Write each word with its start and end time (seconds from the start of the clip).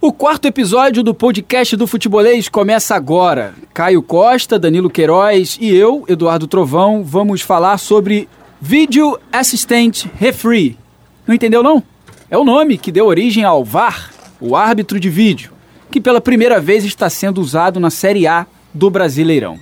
O 0.00 0.12
quarto 0.12 0.46
episódio 0.46 1.02
do 1.02 1.12
podcast 1.12 1.76
do 1.76 1.84
Futebolês 1.84 2.48
começa 2.48 2.94
agora. 2.94 3.52
Caio 3.74 4.00
Costa, 4.00 4.56
Danilo 4.56 4.88
Queiroz 4.88 5.58
e 5.60 5.74
eu, 5.74 6.04
Eduardo 6.06 6.46
Trovão, 6.46 7.02
vamos 7.02 7.40
falar 7.40 7.78
sobre 7.78 8.28
Video 8.60 9.18
Assistant 9.32 10.06
Referee. 10.14 10.78
Não 11.26 11.34
entendeu 11.34 11.64
não? 11.64 11.82
É 12.30 12.38
o 12.38 12.44
nome 12.44 12.78
que 12.78 12.92
deu 12.92 13.06
origem 13.06 13.42
ao 13.42 13.64
VAR, 13.64 14.12
o 14.40 14.54
árbitro 14.54 15.00
de 15.00 15.10
vídeo, 15.10 15.50
que 15.90 16.00
pela 16.00 16.20
primeira 16.20 16.60
vez 16.60 16.84
está 16.84 17.10
sendo 17.10 17.40
usado 17.40 17.80
na 17.80 17.90
Série 17.90 18.24
A 18.24 18.46
do 18.72 18.88
Brasileirão. 18.88 19.58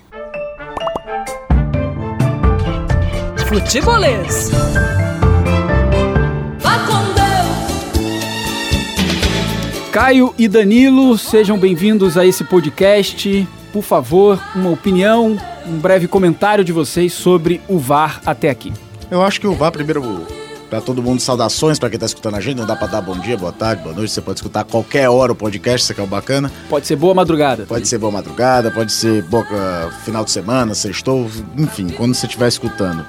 Futebolês. 3.49 4.51
Caio 9.97 10.35
e 10.37 10.47
Danilo, 10.47 11.17
sejam 11.17 11.59
bem-vindos 11.59 12.19
a 12.19 12.27
esse 12.27 12.45
podcast. 12.45 13.49
Por 13.73 13.83
favor, 13.83 14.39
uma 14.55 14.69
opinião, 14.69 15.39
um 15.67 15.79
breve 15.79 16.07
comentário 16.07 16.63
de 16.63 16.71
vocês 16.71 17.15
sobre 17.15 17.63
o 17.67 17.79
VAR 17.79 18.21
até 18.27 18.51
aqui. 18.51 18.75
Eu 19.11 19.23
acho 19.23 19.41
que 19.41 19.47
o 19.47 19.55
VAR, 19.55 19.73
primeiro, 19.73 20.27
para 20.69 20.83
todo 20.83 21.03
mundo, 21.03 21.21
saudações 21.21 21.79
para 21.79 21.89
quem 21.89 21.97
está 21.97 22.05
escutando 22.05 22.35
a 22.35 22.41
gente. 22.41 22.59
Não 22.59 22.67
dá 22.67 22.77
para 22.77 22.89
dar 22.89 23.01
bom 23.01 23.19
dia, 23.19 23.39
boa 23.39 23.53
tarde, 23.53 23.85
boa 23.85 23.95
noite. 23.95 24.13
Você 24.13 24.21
pode 24.21 24.39
escutar 24.39 24.61
a 24.61 24.65
qualquer 24.65 25.09
hora 25.09 25.33
o 25.33 25.35
podcast, 25.35 25.85
isso 25.85 25.93
aqui 25.93 26.03
é 26.03 26.07
bacana. 26.07 26.53
Pode 26.69 26.87
ser 26.87 26.97
boa 26.97 27.15
madrugada. 27.15 27.65
Pode 27.65 27.89
ser 27.89 27.97
boa 27.97 28.13
madrugada, 28.13 28.71
pode 28.71 28.93
ser 28.93 29.23
boa 29.23 29.47
final 30.05 30.27
de 30.27 30.31
semana, 30.31 30.75
sextou, 30.75 31.27
enfim, 31.57 31.89
quando 31.89 32.15
você 32.15 32.27
estiver 32.27 32.49
escutando. 32.49 33.03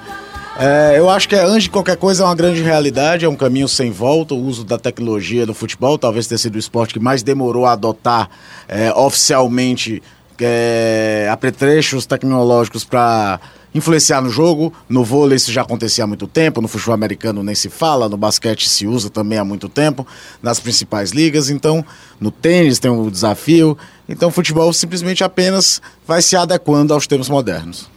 É, 0.60 0.98
eu 0.98 1.08
acho 1.08 1.28
que 1.28 1.36
é, 1.36 1.44
antes 1.44 1.64
de 1.64 1.70
qualquer 1.70 1.96
coisa 1.96 2.24
é 2.24 2.26
uma 2.26 2.34
grande 2.34 2.60
realidade, 2.62 3.24
é 3.24 3.28
um 3.28 3.36
caminho 3.36 3.68
sem 3.68 3.92
volta. 3.92 4.34
O 4.34 4.44
uso 4.44 4.64
da 4.64 4.76
tecnologia 4.76 5.46
no 5.46 5.54
futebol 5.54 5.96
talvez 5.96 6.26
tenha 6.26 6.36
sido 6.36 6.56
o 6.56 6.58
esporte 6.58 6.94
que 6.94 7.00
mais 7.00 7.22
demorou 7.22 7.64
a 7.64 7.72
adotar 7.72 8.28
é, 8.66 8.92
oficialmente 8.92 10.02
é, 10.40 11.28
apetrechos 11.30 12.06
tecnológicos 12.06 12.84
para 12.84 13.38
influenciar 13.72 14.20
no 14.20 14.30
jogo. 14.30 14.72
No 14.88 15.04
vôlei 15.04 15.36
isso 15.36 15.52
já 15.52 15.62
acontecia 15.62 16.02
há 16.02 16.06
muito 16.08 16.26
tempo, 16.26 16.60
no 16.60 16.66
futebol 16.66 16.94
americano 16.94 17.40
nem 17.40 17.54
se 17.54 17.68
fala, 17.68 18.08
no 18.08 18.16
basquete 18.16 18.68
se 18.68 18.84
usa 18.84 19.08
também 19.08 19.38
há 19.38 19.44
muito 19.44 19.68
tempo, 19.68 20.04
nas 20.42 20.58
principais 20.58 21.12
ligas. 21.12 21.50
Então, 21.50 21.84
no 22.18 22.32
tênis 22.32 22.80
tem 22.80 22.90
o 22.90 23.02
um 23.02 23.10
desafio. 23.10 23.78
Então, 24.08 24.28
o 24.28 24.32
futebol 24.32 24.72
simplesmente 24.72 25.22
apenas 25.22 25.80
vai 26.04 26.20
se 26.20 26.34
adequando 26.34 26.92
aos 26.92 27.06
tempos 27.06 27.28
modernos. 27.28 27.88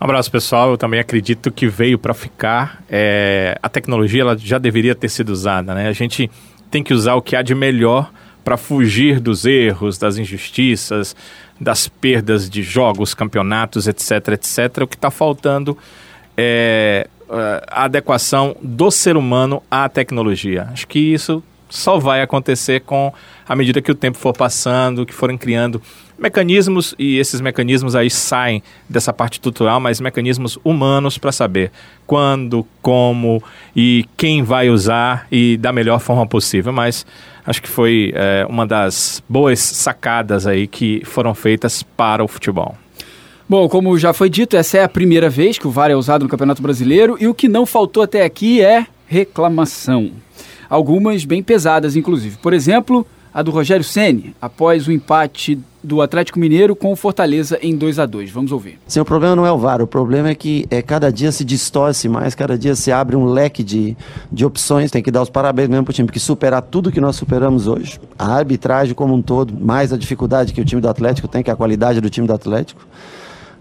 Um 0.00 0.04
abraço 0.04 0.30
pessoal, 0.30 0.70
eu 0.70 0.78
também 0.78 1.00
acredito 1.00 1.50
que 1.50 1.66
veio 1.66 1.98
para 1.98 2.12
ficar. 2.12 2.82
É, 2.88 3.56
a 3.62 3.68
tecnologia 3.68 4.22
ela 4.22 4.36
já 4.36 4.58
deveria 4.58 4.94
ter 4.94 5.08
sido 5.08 5.30
usada, 5.30 5.74
né? 5.74 5.88
A 5.88 5.92
gente 5.92 6.30
tem 6.70 6.82
que 6.82 6.92
usar 6.92 7.14
o 7.14 7.22
que 7.22 7.36
há 7.36 7.42
de 7.42 7.54
melhor 7.54 8.10
para 8.44 8.56
fugir 8.56 9.20
dos 9.20 9.46
erros, 9.46 9.96
das 9.96 10.18
injustiças, 10.18 11.16
das 11.58 11.88
perdas 11.88 12.50
de 12.50 12.62
jogos, 12.62 13.14
campeonatos, 13.14 13.86
etc, 13.86 14.28
etc. 14.28 14.82
O 14.82 14.86
que 14.86 14.96
está 14.96 15.10
faltando 15.10 15.78
é 16.36 17.08
a 17.68 17.84
adequação 17.84 18.56
do 18.60 18.90
ser 18.90 19.16
humano 19.16 19.62
à 19.70 19.88
tecnologia. 19.88 20.68
Acho 20.72 20.86
que 20.86 20.98
isso 20.98 21.42
só 21.74 21.98
vai 21.98 22.22
acontecer 22.22 22.80
com 22.80 23.12
à 23.48 23.56
medida 23.56 23.82
que 23.82 23.90
o 23.90 23.94
tempo 23.94 24.16
for 24.16 24.32
passando, 24.32 25.04
que 25.04 25.12
forem 25.12 25.36
criando 25.36 25.82
mecanismos, 26.16 26.94
e 26.98 27.18
esses 27.18 27.40
mecanismos 27.40 27.96
aí 27.96 28.08
saem 28.08 28.62
dessa 28.88 29.12
parte 29.12 29.40
tutorial, 29.40 29.80
mas 29.80 30.00
mecanismos 30.00 30.56
humanos 30.64 31.18
para 31.18 31.32
saber 31.32 31.72
quando, 32.06 32.64
como 32.80 33.42
e 33.74 34.06
quem 34.16 34.42
vai 34.42 34.70
usar 34.70 35.26
e 35.30 35.56
da 35.56 35.72
melhor 35.72 35.98
forma 35.98 36.26
possível. 36.26 36.72
Mas 36.72 37.04
acho 37.44 37.60
que 37.60 37.68
foi 37.68 38.12
é, 38.14 38.46
uma 38.48 38.64
das 38.66 39.22
boas 39.28 39.58
sacadas 39.58 40.46
aí 40.46 40.68
que 40.68 41.02
foram 41.04 41.34
feitas 41.34 41.82
para 41.82 42.22
o 42.22 42.28
futebol. 42.28 42.76
Bom, 43.48 43.68
como 43.68 43.98
já 43.98 44.12
foi 44.12 44.30
dito, 44.30 44.56
essa 44.56 44.78
é 44.78 44.84
a 44.84 44.88
primeira 44.88 45.28
vez 45.28 45.58
que 45.58 45.66
o 45.66 45.70
VAR 45.70 45.90
é 45.90 45.96
usado 45.96 46.22
no 46.22 46.28
Campeonato 46.28 46.62
Brasileiro 46.62 47.16
e 47.20 47.26
o 47.26 47.34
que 47.34 47.48
não 47.48 47.66
faltou 47.66 48.02
até 48.02 48.24
aqui 48.24 48.62
é 48.62 48.86
reclamação. 49.06 50.12
Algumas 50.74 51.24
bem 51.24 51.40
pesadas, 51.40 51.94
inclusive. 51.94 52.36
Por 52.38 52.52
exemplo, 52.52 53.06
a 53.32 53.42
do 53.42 53.52
Rogério 53.52 53.84
Ceni 53.84 54.34
após 54.42 54.88
o 54.88 54.90
empate 54.90 55.56
do 55.80 56.02
Atlético 56.02 56.36
Mineiro 56.36 56.74
com 56.74 56.90
o 56.90 56.96
Fortaleza 56.96 57.56
em 57.62 57.76
2 57.76 58.00
a 58.00 58.06
2 58.06 58.28
Vamos 58.32 58.50
ouvir. 58.50 58.80
Sim, 58.84 58.98
o 58.98 59.04
problema 59.04 59.36
não 59.36 59.46
é 59.46 59.52
o 59.52 59.56
VAR, 59.56 59.80
o 59.80 59.86
problema 59.86 60.30
é 60.30 60.34
que 60.34 60.66
é, 60.68 60.82
cada 60.82 61.12
dia 61.12 61.30
se 61.30 61.44
distorce 61.44 62.08
mais, 62.08 62.34
cada 62.34 62.58
dia 62.58 62.74
se 62.74 62.90
abre 62.90 63.14
um 63.14 63.24
leque 63.24 63.62
de, 63.62 63.96
de 64.32 64.44
opções. 64.44 64.90
Tem 64.90 65.00
que 65.00 65.12
dar 65.12 65.22
os 65.22 65.30
parabéns 65.30 65.68
mesmo 65.68 65.84
para 65.84 65.92
o 65.92 65.94
time, 65.94 66.08
que 66.08 66.18
superar 66.18 66.60
tudo 66.60 66.90
que 66.90 67.00
nós 67.00 67.14
superamos 67.14 67.68
hoje. 67.68 68.00
A 68.18 68.34
arbitragem 68.34 68.96
como 68.96 69.14
um 69.14 69.22
todo, 69.22 69.54
mais 69.56 69.92
a 69.92 69.96
dificuldade 69.96 70.52
que 70.52 70.60
o 70.60 70.64
time 70.64 70.82
do 70.82 70.88
Atlético 70.88 71.28
tem, 71.28 71.40
que 71.40 71.50
é 71.50 71.52
a 71.52 71.56
qualidade 71.56 72.00
do 72.00 72.10
time 72.10 72.26
do 72.26 72.32
Atlético. 72.32 72.84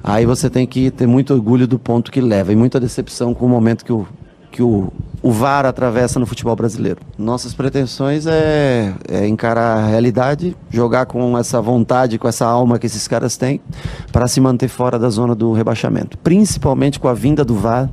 Aí 0.03 0.25
você 0.25 0.49
tem 0.49 0.65
que 0.65 0.89
ter 0.89 1.05
muito 1.05 1.31
orgulho 1.31 1.67
do 1.67 1.77
ponto 1.77 2.11
que 2.11 2.19
leva 2.19 2.51
e 2.51 2.55
muita 2.55 2.79
decepção 2.79 3.35
com 3.35 3.45
o 3.45 3.49
momento 3.49 3.85
que 3.85 3.93
o, 3.93 4.07
que 4.53 4.61
o, 4.61 4.93
o 5.19 5.31
VAR 5.31 5.65
atravessa 5.65 6.19
no 6.19 6.27
futebol 6.27 6.55
brasileiro. 6.55 7.01
Nossas 7.17 7.55
pretensões 7.55 8.27
é, 8.27 8.93
é, 9.09 9.27
encarar 9.27 9.77
a 9.79 9.87
realidade, 9.87 10.55
jogar 10.69 11.07
com 11.07 11.35
essa 11.35 11.59
vontade, 11.59 12.19
com 12.19 12.27
essa 12.27 12.45
alma 12.45 12.77
que 12.77 12.85
esses 12.85 13.07
caras 13.07 13.35
têm, 13.35 13.59
para 14.11 14.27
se 14.27 14.39
manter 14.39 14.67
fora 14.67 14.99
da 14.99 15.09
zona 15.09 15.33
do 15.33 15.51
rebaixamento. 15.51 16.19
Principalmente 16.19 16.99
com 16.99 17.07
a 17.07 17.15
vinda 17.15 17.43
do 17.43 17.55
VAR, 17.55 17.89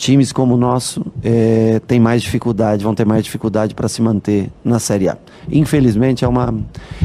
times 0.00 0.32
como 0.32 0.54
o 0.54 0.56
nosso 0.56 1.04
é, 1.22 1.78
têm 1.86 2.00
mais 2.00 2.22
dificuldade, 2.22 2.82
vão 2.82 2.94
ter 2.94 3.04
mais 3.04 3.22
dificuldade 3.22 3.74
para 3.74 3.86
se 3.86 4.00
manter 4.00 4.48
na 4.64 4.78
Série 4.78 5.10
A. 5.10 5.18
Infelizmente, 5.52 6.24
é 6.24 6.28
uma, 6.28 6.54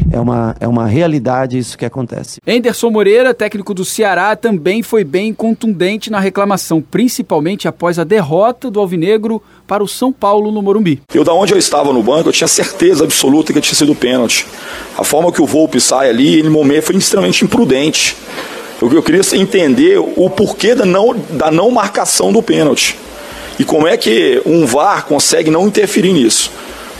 é, 0.09 0.19
uma, 0.19 0.56
é 0.61 0.67
uma 0.67 0.88
realidade 0.88 1.57
isso 1.57 1.78
que 1.78 1.83
acontece. 1.83 2.39
Enderson 2.47 2.89
Moreira, 2.89 3.33
técnico 3.33 3.73
do 3.73 3.83
Ceará, 3.83 4.33
também 4.35 4.81
foi 4.81 5.03
bem 5.03 5.33
contundente 5.33 6.09
na 6.09 6.19
reclamação, 6.22 6.81
principalmente 6.81 7.67
após 7.67 8.00
a 8.00 8.06
derrota 8.06 8.72
do 8.72 8.79
Alvinegro 8.79 9.41
para 9.67 9.83
o 9.83 9.88
São 9.88 10.13
Paulo 10.13 10.50
no 10.50 10.62
Morumbi. 10.62 11.01
Eu, 11.13 11.25
da 11.25 11.33
onde 11.33 11.53
eu 11.53 11.57
estava 11.57 11.91
no 11.91 12.01
banco, 12.01 12.29
eu 12.29 12.33
tinha 12.33 12.47
certeza 12.47 13.03
absoluta 13.03 13.51
que 13.51 13.59
tinha 13.59 13.75
sido 13.75 13.94
pênalti. 13.94 14.47
A 14.97 15.03
forma 15.03 15.33
que 15.33 15.41
o 15.41 15.45
Volpe 15.45 15.81
sai 15.81 16.09
ali, 16.09 16.41
no 16.41 16.51
momento, 16.51 16.83
foi 16.83 16.95
extremamente 16.95 17.44
imprudente. 17.44 18.16
Eu, 18.85 18.94
eu 18.94 19.03
queria 19.03 19.22
entender 19.34 19.97
o 19.97 20.29
porquê 20.29 20.75
da 20.75 20.85
não, 20.85 21.16
da 21.31 21.50
não 21.50 21.72
marcação 21.72 22.31
do 22.31 22.41
pênalti. 22.41 22.97
E 23.57 23.63
como 23.63 23.88
é 23.88 23.97
que 23.97 24.41
um 24.46 24.66
VAR 24.66 25.06
consegue 25.06 25.50
não 25.50 25.68
interferir 25.68 26.13
nisso. 26.13 26.51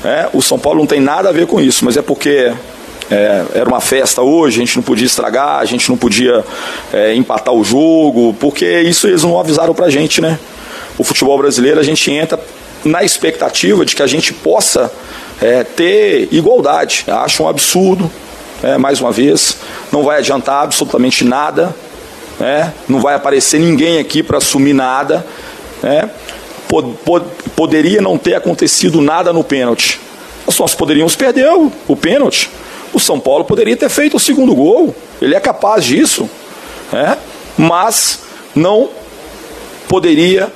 É, 0.04 0.30
o 0.34 0.42
São 0.42 0.58
Paulo 0.58 0.80
não 0.80 0.88
tem 0.88 1.00
nada 1.00 1.30
a 1.30 1.32
ver 1.32 1.48
com 1.48 1.60
isso, 1.60 1.84
mas 1.84 1.98
é 1.98 2.02
porque 2.02 2.52
é, 3.12 3.46
era 3.54 3.68
uma 3.68 3.82
festa 3.82 4.22
hoje, 4.22 4.58
a 4.58 4.66
gente 4.66 4.76
não 4.76 4.84
podia 4.84 5.06
estragar, 5.06 5.60
a 5.60 5.66
gente 5.66 5.90
não 5.90 5.98
podia 5.98 6.44
é, 6.94 7.14
empatar 7.14 7.54
o 7.54 7.64
jogo, 7.64 8.36
porque 8.40 8.82
isso 8.82 9.08
eles 9.08 9.24
não 9.24 9.40
avisaram 9.40 9.74
pra 9.74 9.90
gente, 9.90 10.22
né? 10.22 10.40
O 10.98 11.04
futebol 11.04 11.38
brasileiro 11.38 11.80
a 11.80 11.84
gente 11.84 12.12
entra 12.12 12.40
na 12.84 13.04
expectativa 13.04 13.86
de 13.86 13.96
que 13.96 14.02
a 14.02 14.08
gente 14.08 14.32
possa 14.34 14.92
é, 15.42 15.64
ter 15.64 16.30
igualdade. 16.32 17.04
Acho 17.08 17.44
um 17.44 17.48
absurdo 17.48 18.10
é, 18.64 18.78
mais 18.78 19.02
uma 19.02 19.12
vez, 19.12 19.58
não 19.92 20.04
vai 20.04 20.20
adiantar 20.20 20.64
absolutamente 20.64 21.24
nada, 21.24 21.76
né? 22.40 22.74
não 22.88 23.00
vai 23.00 23.16
aparecer 23.16 23.60
ninguém 23.60 24.00
aqui 24.00 24.24
para 24.24 24.38
assumir 24.38 24.74
nada. 24.74 25.26
Né? 25.82 26.10
Pod, 26.68 26.98
pod, 27.06 27.26
poderia 27.56 28.02
não 28.02 28.18
ter 28.18 28.36
acontecido 28.36 29.02
nada 29.02 29.32
no 29.32 29.44
pênalti. 29.44 30.00
Nós 30.60 30.76
poderíamos 30.76 31.16
perder 31.16 31.52
o, 31.52 31.72
o 31.88 31.96
pênalti. 31.96 32.50
O 32.94 33.00
São 33.00 33.20
Paulo 33.20 33.46
poderia 33.46 33.76
ter 33.76 33.90
feito 33.90 34.18
o 34.18 34.20
segundo 34.20 34.56
gol. 34.56 34.96
Ele 35.22 35.36
é 35.36 35.40
capaz 35.40 35.84
disso. 35.84 36.30
Né? 36.92 37.18
Mas 37.58 38.20
não 38.56 38.90
poderia 39.88 40.52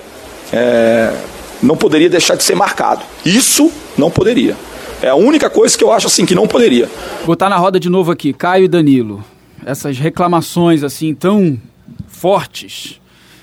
é, 0.52 1.14
não 1.62 1.76
poderia 1.76 2.10
deixar 2.10 2.36
de 2.36 2.44
ser 2.44 2.56
marcado. 2.56 3.02
Isso 3.26 3.72
não 3.98 4.10
poderia. 4.10 4.56
É 5.02 5.10
a 5.10 5.16
única 5.16 5.50
coisa 5.50 5.78
que 5.78 5.84
eu 5.84 5.92
acho 5.92 6.08
assim 6.08 6.26
que 6.26 6.36
não 6.36 6.48
poderia. 6.48 6.90
Botar 7.26 7.50
na 7.50 7.58
roda 7.58 7.80
de 7.80 7.90
novo 7.90 8.12
aqui, 8.12 8.34
Caio 8.34 8.66
e 8.66 8.68
Danilo. 8.68 9.24
Essas 9.66 9.98
reclamações 9.98 10.84
assim 10.84 11.14
tão 11.14 11.60
fortes 12.08 13.00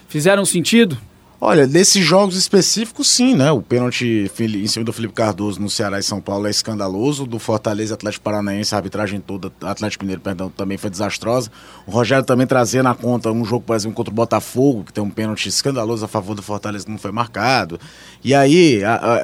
fizeram 0.08 0.44
sentido? 0.44 0.96
Olha, 1.38 1.66
nesses 1.66 2.02
jogos 2.02 2.34
específicos, 2.34 3.08
sim, 3.08 3.34
né? 3.34 3.52
O 3.52 3.60
pênalti 3.60 4.30
em 4.40 4.66
cima 4.66 4.86
do 4.86 4.92
Felipe 4.92 5.12
Cardoso 5.12 5.60
no 5.60 5.68
Ceará 5.68 5.98
e 5.98 6.02
São 6.02 6.18
Paulo 6.18 6.46
é 6.46 6.50
escandaloso. 6.50 7.26
Do 7.26 7.38
Fortaleza 7.38 7.92
Atlético 7.92 8.24
Paranaense, 8.24 8.74
a 8.74 8.78
arbitragem 8.78 9.20
toda, 9.20 9.52
Atlético 9.60 10.04
Mineiro, 10.04 10.22
perdão, 10.22 10.48
também 10.48 10.78
foi 10.78 10.88
desastrosa. 10.88 11.50
O 11.86 11.90
Rogério 11.90 12.24
também 12.24 12.46
trazia 12.46 12.82
na 12.82 12.94
conta 12.94 13.30
um 13.30 13.44
jogo, 13.44 13.62
por 13.66 13.76
exemplo, 13.76 13.94
contra 13.94 14.10
o 14.10 14.14
Botafogo, 14.14 14.84
que 14.84 14.94
tem 14.94 15.04
um 15.04 15.10
pênalti 15.10 15.50
escandaloso 15.50 16.06
a 16.06 16.08
favor 16.08 16.34
do 16.34 16.42
Fortaleza 16.42 16.86
que 16.86 16.90
não 16.90 16.98
foi 16.98 17.12
marcado. 17.12 17.78
E 18.24 18.34
aí, 18.34 18.82
a, 18.82 18.94
a, 18.94 19.16
a, 19.16 19.20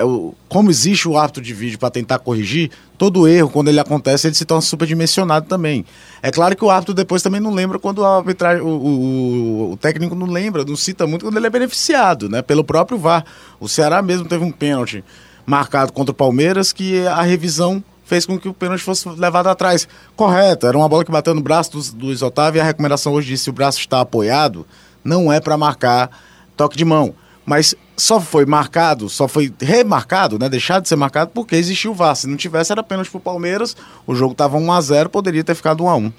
como 0.50 0.70
existe 0.70 1.08
o 1.08 1.16
árbitro 1.16 1.42
de 1.42 1.54
vídeo 1.54 1.78
para 1.78 1.90
tentar 1.90 2.18
corrigir, 2.18 2.70
todo 3.02 3.26
erro, 3.26 3.50
quando 3.50 3.66
ele 3.66 3.80
acontece, 3.80 4.28
ele 4.28 4.34
se 4.36 4.44
torna 4.44 4.60
superdimensionado 4.60 5.48
também. 5.48 5.84
É 6.22 6.30
claro 6.30 6.54
que 6.54 6.64
o 6.64 6.70
árbitro 6.70 6.94
depois 6.94 7.20
também 7.20 7.40
não 7.40 7.52
lembra 7.52 7.76
quando 7.76 8.04
a 8.04 8.18
arbitragem, 8.18 8.62
o, 8.62 8.68
o, 8.68 9.72
o, 9.72 9.76
técnico 9.76 10.14
não 10.14 10.28
lembra, 10.28 10.64
não 10.64 10.76
cita 10.76 11.04
muito 11.04 11.24
quando 11.24 11.36
ele 11.36 11.48
é 11.48 11.50
beneficiado, 11.50 12.28
né? 12.28 12.42
Pelo 12.42 12.62
próprio 12.62 12.96
VAR. 12.96 13.24
O 13.58 13.68
Ceará 13.68 14.00
mesmo 14.02 14.28
teve 14.28 14.44
um 14.44 14.52
pênalti 14.52 15.02
marcado 15.44 15.92
contra 15.92 16.12
o 16.12 16.14
Palmeiras 16.14 16.72
que 16.72 17.04
a 17.08 17.22
revisão 17.22 17.82
fez 18.04 18.24
com 18.24 18.38
que 18.38 18.48
o 18.48 18.54
pênalti 18.54 18.84
fosse 18.84 19.08
levado 19.08 19.48
atrás. 19.48 19.88
Correto, 20.14 20.68
era 20.68 20.78
uma 20.78 20.88
bola 20.88 21.04
que 21.04 21.10
bateu 21.10 21.34
no 21.34 21.40
braço 21.40 21.72
do, 21.72 21.98
do 21.98 22.06
Luiz 22.06 22.22
Otávio 22.22 22.60
e 22.60 22.60
a 22.60 22.64
recomendação 22.64 23.14
hoje 23.14 23.26
disse 23.26 23.42
se 23.42 23.50
o 23.50 23.52
braço 23.52 23.80
está 23.80 24.00
apoiado, 24.00 24.64
não 25.02 25.32
é 25.32 25.40
para 25.40 25.58
marcar 25.58 26.08
toque 26.56 26.76
de 26.76 26.84
mão. 26.84 27.12
Mas 27.44 27.74
só 27.96 28.20
foi 28.20 28.46
marcado, 28.46 29.08
só 29.08 29.26
foi 29.26 29.52
remarcado, 29.60 30.38
né? 30.38 30.48
Deixado 30.48 30.82
de 30.82 30.88
ser 30.88 30.96
marcado 30.96 31.30
porque 31.34 31.56
existiu 31.56 31.90
o 31.90 31.94
VAR. 31.94 32.14
Se 32.14 32.26
não 32.26 32.36
tivesse, 32.36 32.72
era 32.72 32.82
pênalti 32.82 33.10
pro 33.10 33.20
Palmeiras, 33.20 33.76
o 34.06 34.14
jogo 34.14 34.32
estava 34.32 34.56
1 34.56 34.72
a 34.72 34.80
0 34.80 35.10
poderia 35.10 35.44
ter 35.44 35.54
ficado 35.54 35.84
1 35.84 35.88
a 35.88 35.96
1 35.96 36.12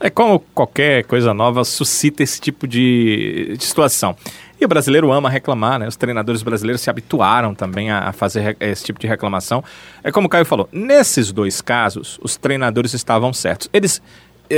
É 0.00 0.10
como 0.10 0.40
qualquer 0.54 1.04
coisa 1.04 1.34
nova 1.34 1.64
suscita 1.64 2.22
esse 2.22 2.40
tipo 2.40 2.66
de, 2.66 3.56
de 3.56 3.64
situação. 3.64 4.16
E 4.60 4.64
o 4.64 4.68
brasileiro 4.68 5.12
ama 5.12 5.30
reclamar, 5.30 5.78
né? 5.78 5.86
Os 5.86 5.96
treinadores 5.96 6.42
brasileiros 6.42 6.80
se 6.80 6.90
habituaram 6.90 7.54
também 7.54 7.92
a, 7.92 8.12
fazer 8.12 8.56
esse 8.58 8.84
tipo 8.84 8.98
de 8.98 9.06
reclamação. 9.06 9.62
É 10.02 10.10
como 10.10 10.26
o 10.26 10.30
Caio 10.30 10.44
falou, 10.44 10.68
nesses 10.72 11.30
dois 11.30 11.60
casos, 11.60 12.18
os 12.22 12.36
treinadores 12.36 12.92
estavam 12.92 13.32
certos. 13.32 13.68
Eles 13.72 14.02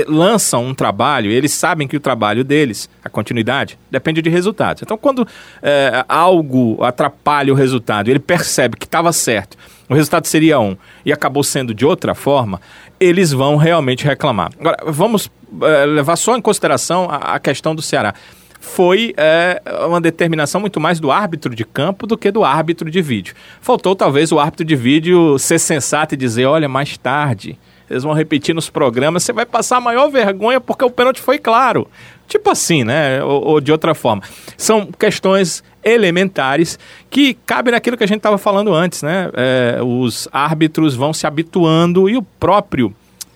lançam 0.07 0.65
um 0.65 0.75
trabalho, 0.75 1.31
eles 1.31 1.53
sabem 1.53 1.87
que 1.89 1.97
o 1.97 2.01
trabalho 2.01 2.45
deles, 2.45 2.89
a 3.05 3.09
continuidade, 3.09 3.79
depende 3.91 4.23
de 4.23 4.31
resultados. 4.31 4.83
Então, 4.83 4.97
quando 4.97 5.27
eh, 5.63 6.05
algo 6.09 6.83
atrapalha 6.83 7.53
o 7.53 7.57
resultado, 7.57 8.09
ele 8.09 8.19
percebe 8.19 8.77
que 8.77 8.87
estava 8.87 9.13
certo, 9.13 9.57
o 9.89 9.95
resultado 9.95 10.27
seria 10.27 10.61
um 10.61 10.77
e 11.05 11.13
acabou 11.13 11.43
sendo 11.43 11.75
de 11.75 11.85
outra 11.85 12.15
forma, 12.15 12.61
eles 12.99 13.33
vão 13.33 13.57
realmente 13.57 14.05
reclamar. 14.05 14.51
Agora, 14.59 14.79
vamos 14.87 15.31
eh, 15.63 15.87
levar 15.87 16.17
só 16.17 16.37
em 16.37 16.41
consideração 16.41 17.09
a, 17.11 17.35
a 17.35 17.39
questão 17.41 17.75
do 17.75 17.83
Ceará 17.83 18.15
foi 18.61 19.15
é, 19.17 19.61
uma 19.87 20.01
determinação 20.01 20.61
muito 20.61 20.79
mais 20.79 21.01
do 21.01 21.11
árbitro 21.11 21.55
de 21.55 21.65
campo 21.65 22.07
do 22.07 22.17
que 22.17 22.31
do 22.31 22.45
árbitro 22.45 22.91
de 22.91 23.01
vídeo. 23.01 23.35
Faltou 23.61 23.97
talvez 23.97 24.31
o 24.31 24.39
árbitro 24.39 24.67
de 24.67 24.77
vídeo 24.77 25.39
ser 25.39 25.59
sensato 25.59 26.15
e 26.15 26.17
dizer: 26.17 26.45
olha, 26.45 26.69
mais 26.69 26.97
tarde. 26.99 27.59
Eles 27.91 28.05
vão 28.05 28.13
repetir 28.13 28.55
nos 28.55 28.71
programas, 28.71 29.25
você 29.25 29.33
vai 29.33 29.45
passar 29.45 29.79
a 29.79 29.81
maior 29.81 30.09
vergonha 30.09 30.61
porque 30.61 30.85
o 30.85 30.91
pênalti 30.91 31.21
foi 31.21 31.39
claro. 31.39 31.89
Tipo 32.29 32.49
assim, 32.51 32.85
né? 32.85 33.23
Ou, 33.25 33.45
ou 33.45 33.61
de 33.61 33.73
outra 33.73 33.93
forma. 33.93 34.23
São 34.57 34.87
questões 34.87 35.65
elementares 35.83 36.79
que 37.11 37.35
cabem 37.45 37.73
naquilo 37.73 37.97
que 37.97 38.05
a 38.05 38.07
gente 38.07 38.19
estava 38.19 38.39
falando 38.39 38.73
antes, 38.73 39.03
né? 39.03 39.29
É, 39.35 39.81
os 39.83 40.29
árbitros 40.33 40.95
vão 40.95 41.13
se 41.13 41.27
habituando 41.27 42.09
e 42.09 42.17
o 42.17 42.23
próprio 42.23 42.95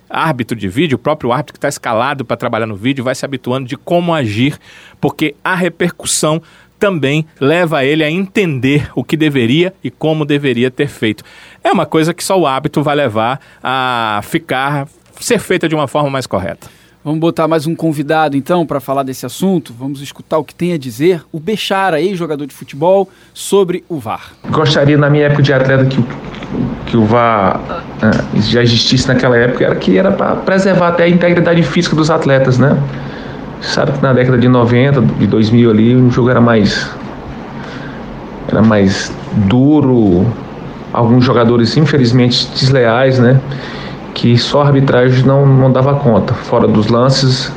árbitro 0.09 0.57
de 0.57 0.69
vídeo, 0.69 0.95
o 0.95 0.99
próprio 0.99 1.33
árbitro 1.33 1.55
que 1.55 1.59
está 1.59 1.69
escalado 1.69 2.25
para 2.25 2.37
trabalhar 2.37 2.67
no 2.67 2.77
vídeo, 2.77 3.03
vai 3.03 3.15
se 3.15 3.25
habituando 3.25 3.67
de 3.67 3.77
como 3.77 4.15
agir, 4.15 4.57
porque 5.01 5.35
a 5.43 5.57
repercussão 5.57 6.41
também 6.79 7.27
leva 7.41 7.85
ele 7.85 8.05
a 8.05 8.11
entender 8.11 8.91
o 8.95 9.03
que 9.03 9.17
deveria 9.17 9.73
e 9.83 9.91
como 9.91 10.25
deveria 10.25 10.71
ter 10.71 10.89
feito. 10.89 11.25
É 11.63 11.73
uma 11.73 11.87
coisa 11.87 12.13
que 12.13 12.23
só 12.23 12.39
o 12.39 12.47
hábito 12.47 12.83
vai 12.83 12.97
levar 12.97 13.41
a 13.63 14.21
ficar, 14.23 14.87
ser 15.21 15.39
feita 15.39 15.69
de 15.69 15.75
uma 15.75 15.89
forma 15.89 16.11
mais 16.11 16.27
correta. 16.27 16.69
Vamos 17.05 17.21
botar 17.21 17.47
mais 17.47 17.67
um 17.67 17.75
convidado 17.75 18.35
então 18.35 18.65
para 18.65 18.81
falar 18.81 19.03
desse 19.03 19.27
assunto. 19.27 19.75
Vamos 19.79 20.01
escutar 20.01 20.39
o 20.39 20.45
que 20.45 20.55
tem 20.55 20.73
a 20.73 20.79
dizer 20.79 21.23
o 21.31 21.39
Bechara, 21.39 22.01
ex-jogador 22.01 22.47
de 22.47 22.55
futebol, 22.55 23.11
sobre 23.35 23.85
o 23.91 23.99
VAR. 23.99 24.33
Gostaria, 24.49 24.97
na 24.97 25.11
minha 25.11 25.27
época 25.27 25.43
de 25.43 25.53
atleta, 25.53 25.85
que, 25.85 26.03
que 26.87 26.97
o 26.97 27.05
VAR 27.05 27.61
uh, 28.03 28.41
já 28.41 28.63
existisse 28.63 29.07
naquela 29.07 29.37
época, 29.37 29.67
era 29.67 29.75
que 29.75 29.99
era 29.99 30.11
para 30.13 30.37
preservar 30.37 30.89
até 30.89 31.05
a 31.05 31.09
integridade 31.09 31.63
física 31.63 31.95
dos 31.95 32.09
atletas, 32.09 32.57
né? 32.57 32.75
Sabe 33.65 33.93
que 33.93 34.03
na 34.03 34.13
década 34.13 34.39
de 34.39 34.49
90, 34.49 35.01
de 35.01 35.27
2000 35.27 35.71
ali, 35.71 35.97
o 35.97 36.11
jogo 36.11 36.31
era 36.31 36.41
mais 36.41 36.91
era 38.49 38.63
mais 38.63 39.13
duro, 39.47 40.27
alguns 40.93 41.25
jogadores 41.25 41.77
infelizmente 41.77 42.49
desleais, 42.55 43.19
né? 43.19 43.41
que 44.15 44.39
só 44.39 44.63
a 44.63 44.67
arbitragem 44.67 45.25
não, 45.25 45.45
não 45.45 45.71
dava 45.71 45.95
conta. 45.97 46.33
Fora 46.33 46.69
dos 46.69 46.87
lances, 46.87 47.53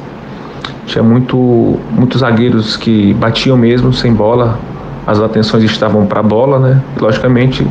tinha 0.88 1.04
muito, 1.04 1.80
muitos 1.92 2.22
zagueiros 2.22 2.76
que 2.76 3.14
batiam 3.14 3.56
mesmo 3.56 3.94
sem 3.94 4.12
bola, 4.12 4.60
as 5.06 5.22
atenções 5.22 5.64
estavam 5.64 6.06
para 6.06 6.20
a 6.20 6.24
bola, 6.24 6.60
né? 6.60 6.82
Logicamente, 7.00 7.66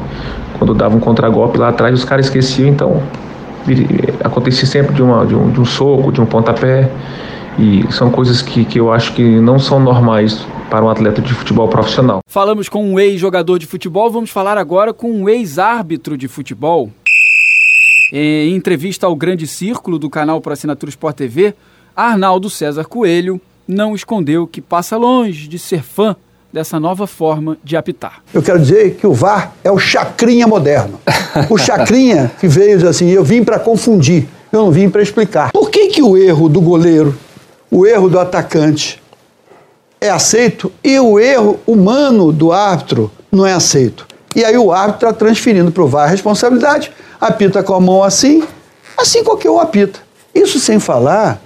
quando 0.58 0.72
dava 0.72 0.96
um 0.96 1.00
contragolpe 1.00 1.58
lá 1.58 1.68
atrás, 1.68 1.94
os 1.94 2.04
caras 2.04 2.26
esqueciam, 2.26 2.68
então 2.68 3.02
acontecia 4.22 4.66
sempre 4.66 4.94
de, 4.94 5.02
uma, 5.02 5.26
de, 5.26 5.34
um, 5.34 5.50
de 5.50 5.60
um 5.60 5.64
soco, 5.64 6.12
de 6.12 6.20
um 6.20 6.26
pontapé, 6.26 6.88
e 7.58 7.90
são 7.92 8.10
coisas 8.10 8.42
que, 8.42 8.64
que 8.64 8.78
eu 8.78 8.92
acho 8.92 9.12
que 9.14 9.22
não 9.22 9.58
são 9.58 9.80
normais 9.80 10.46
para 10.70 10.84
um 10.84 10.88
atleta 10.88 11.22
de 11.22 11.32
futebol 11.32 11.68
profissional. 11.68 12.20
Falamos 12.28 12.68
com 12.68 12.84
um 12.84 12.98
ex-jogador 12.98 13.58
de 13.58 13.66
futebol, 13.66 14.10
vamos 14.10 14.30
falar 14.30 14.58
agora 14.58 14.92
com 14.92 15.10
um 15.10 15.28
ex-árbitro 15.28 16.16
de 16.16 16.28
futebol. 16.28 16.90
Em 18.12 18.54
entrevista 18.54 19.06
ao 19.06 19.16
Grande 19.16 19.46
Círculo 19.46 19.98
do 19.98 20.08
canal 20.08 20.40
por 20.40 20.52
assinatura 20.52 20.90
Sport 20.90 21.16
TV, 21.16 21.54
Arnaldo 21.94 22.50
César 22.50 22.84
Coelho 22.84 23.40
não 23.66 23.94
escondeu 23.94 24.46
que 24.46 24.60
passa 24.60 24.96
longe 24.96 25.48
de 25.48 25.58
ser 25.58 25.82
fã 25.82 26.14
dessa 26.52 26.78
nova 26.78 27.06
forma 27.06 27.58
de 27.62 27.76
apitar. 27.76 28.22
Eu 28.32 28.42
quero 28.42 28.58
dizer 28.58 28.94
que 28.94 29.06
o 29.06 29.12
VAR 29.12 29.52
é 29.64 29.70
o 29.70 29.78
chacrinha 29.78 30.46
moderno. 30.46 31.00
O 31.50 31.58
chacrinha 31.58 32.32
que 32.40 32.48
veio 32.48 32.88
assim, 32.88 33.10
eu 33.10 33.22
vim 33.22 33.44
para 33.44 33.58
confundir, 33.58 34.26
eu 34.50 34.60
não 34.60 34.70
vim 34.70 34.88
para 34.88 35.02
explicar. 35.02 35.52
Por 35.52 35.68
que, 35.68 35.88
que 35.88 36.02
o 36.02 36.16
erro 36.16 36.48
do 36.48 36.62
goleiro, 36.62 37.14
o 37.70 37.86
erro 37.86 38.08
do 38.08 38.18
atacante 38.18 39.02
é 40.00 40.10
aceito 40.10 40.72
e 40.82 40.98
o 40.98 41.18
erro 41.18 41.58
humano 41.66 42.32
do 42.32 42.52
árbitro 42.52 43.10
não 43.30 43.46
é 43.46 43.52
aceito? 43.52 44.06
E 44.34 44.44
aí 44.44 44.56
o 44.56 44.72
árbitro 44.72 45.08
está 45.08 45.18
transferindo 45.18 45.72
para 45.72 45.82
o 45.82 45.88
VAR 45.88 46.04
a 46.04 46.10
responsabilidade 46.10 46.92
apita 47.20 47.62
com 47.62 47.74
a 47.74 47.80
mão 47.80 48.02
assim, 48.02 48.42
assim 48.96 49.24
qualquer 49.24 49.50
um 49.50 49.58
apita. 49.58 50.00
Isso 50.34 50.60
sem 50.60 50.78
falar 50.78 51.40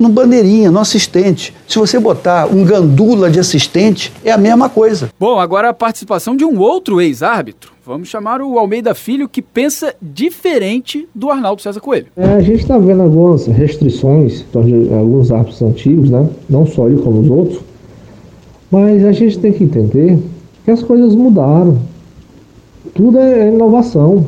no 0.00 0.08
bandeirinha, 0.08 0.70
no 0.70 0.78
assistente. 0.78 1.54
Se 1.68 1.78
você 1.78 2.00
botar 2.00 2.46
um 2.46 2.64
gandula 2.64 3.30
de 3.30 3.38
assistente, 3.38 4.10
é 4.24 4.32
a 4.32 4.38
mesma 4.38 4.70
coisa. 4.70 5.10
Bom, 5.20 5.38
agora 5.38 5.68
a 5.68 5.74
participação 5.74 6.34
de 6.34 6.42
um 6.42 6.58
outro 6.58 7.02
ex-árbitro. 7.02 7.72
Vamos 7.84 8.08
chamar 8.08 8.40
o 8.40 8.58
Almeida 8.58 8.94
Filho, 8.94 9.28
que 9.28 9.42
pensa 9.42 9.94
diferente 10.00 11.06
do 11.14 11.30
Arnaldo 11.30 11.60
César 11.60 11.80
Coelho. 11.80 12.06
É, 12.16 12.24
a 12.24 12.40
gente 12.40 12.62
está 12.62 12.78
vendo 12.78 13.02
algumas 13.02 13.46
restrições 13.46 14.42
de 14.50 14.94
alguns 14.94 15.30
árbitros 15.30 15.60
antigos, 15.60 16.08
né? 16.08 16.30
não 16.48 16.66
só 16.66 16.86
ele 16.88 17.02
como 17.02 17.20
os 17.20 17.28
outros, 17.28 17.60
mas 18.70 19.04
a 19.04 19.12
gente 19.12 19.38
tem 19.38 19.52
que 19.52 19.64
entender 19.64 20.18
que 20.64 20.70
as 20.70 20.82
coisas 20.82 21.14
mudaram. 21.14 21.78
Tudo 22.94 23.18
é 23.18 23.48
inovação. 23.48 24.24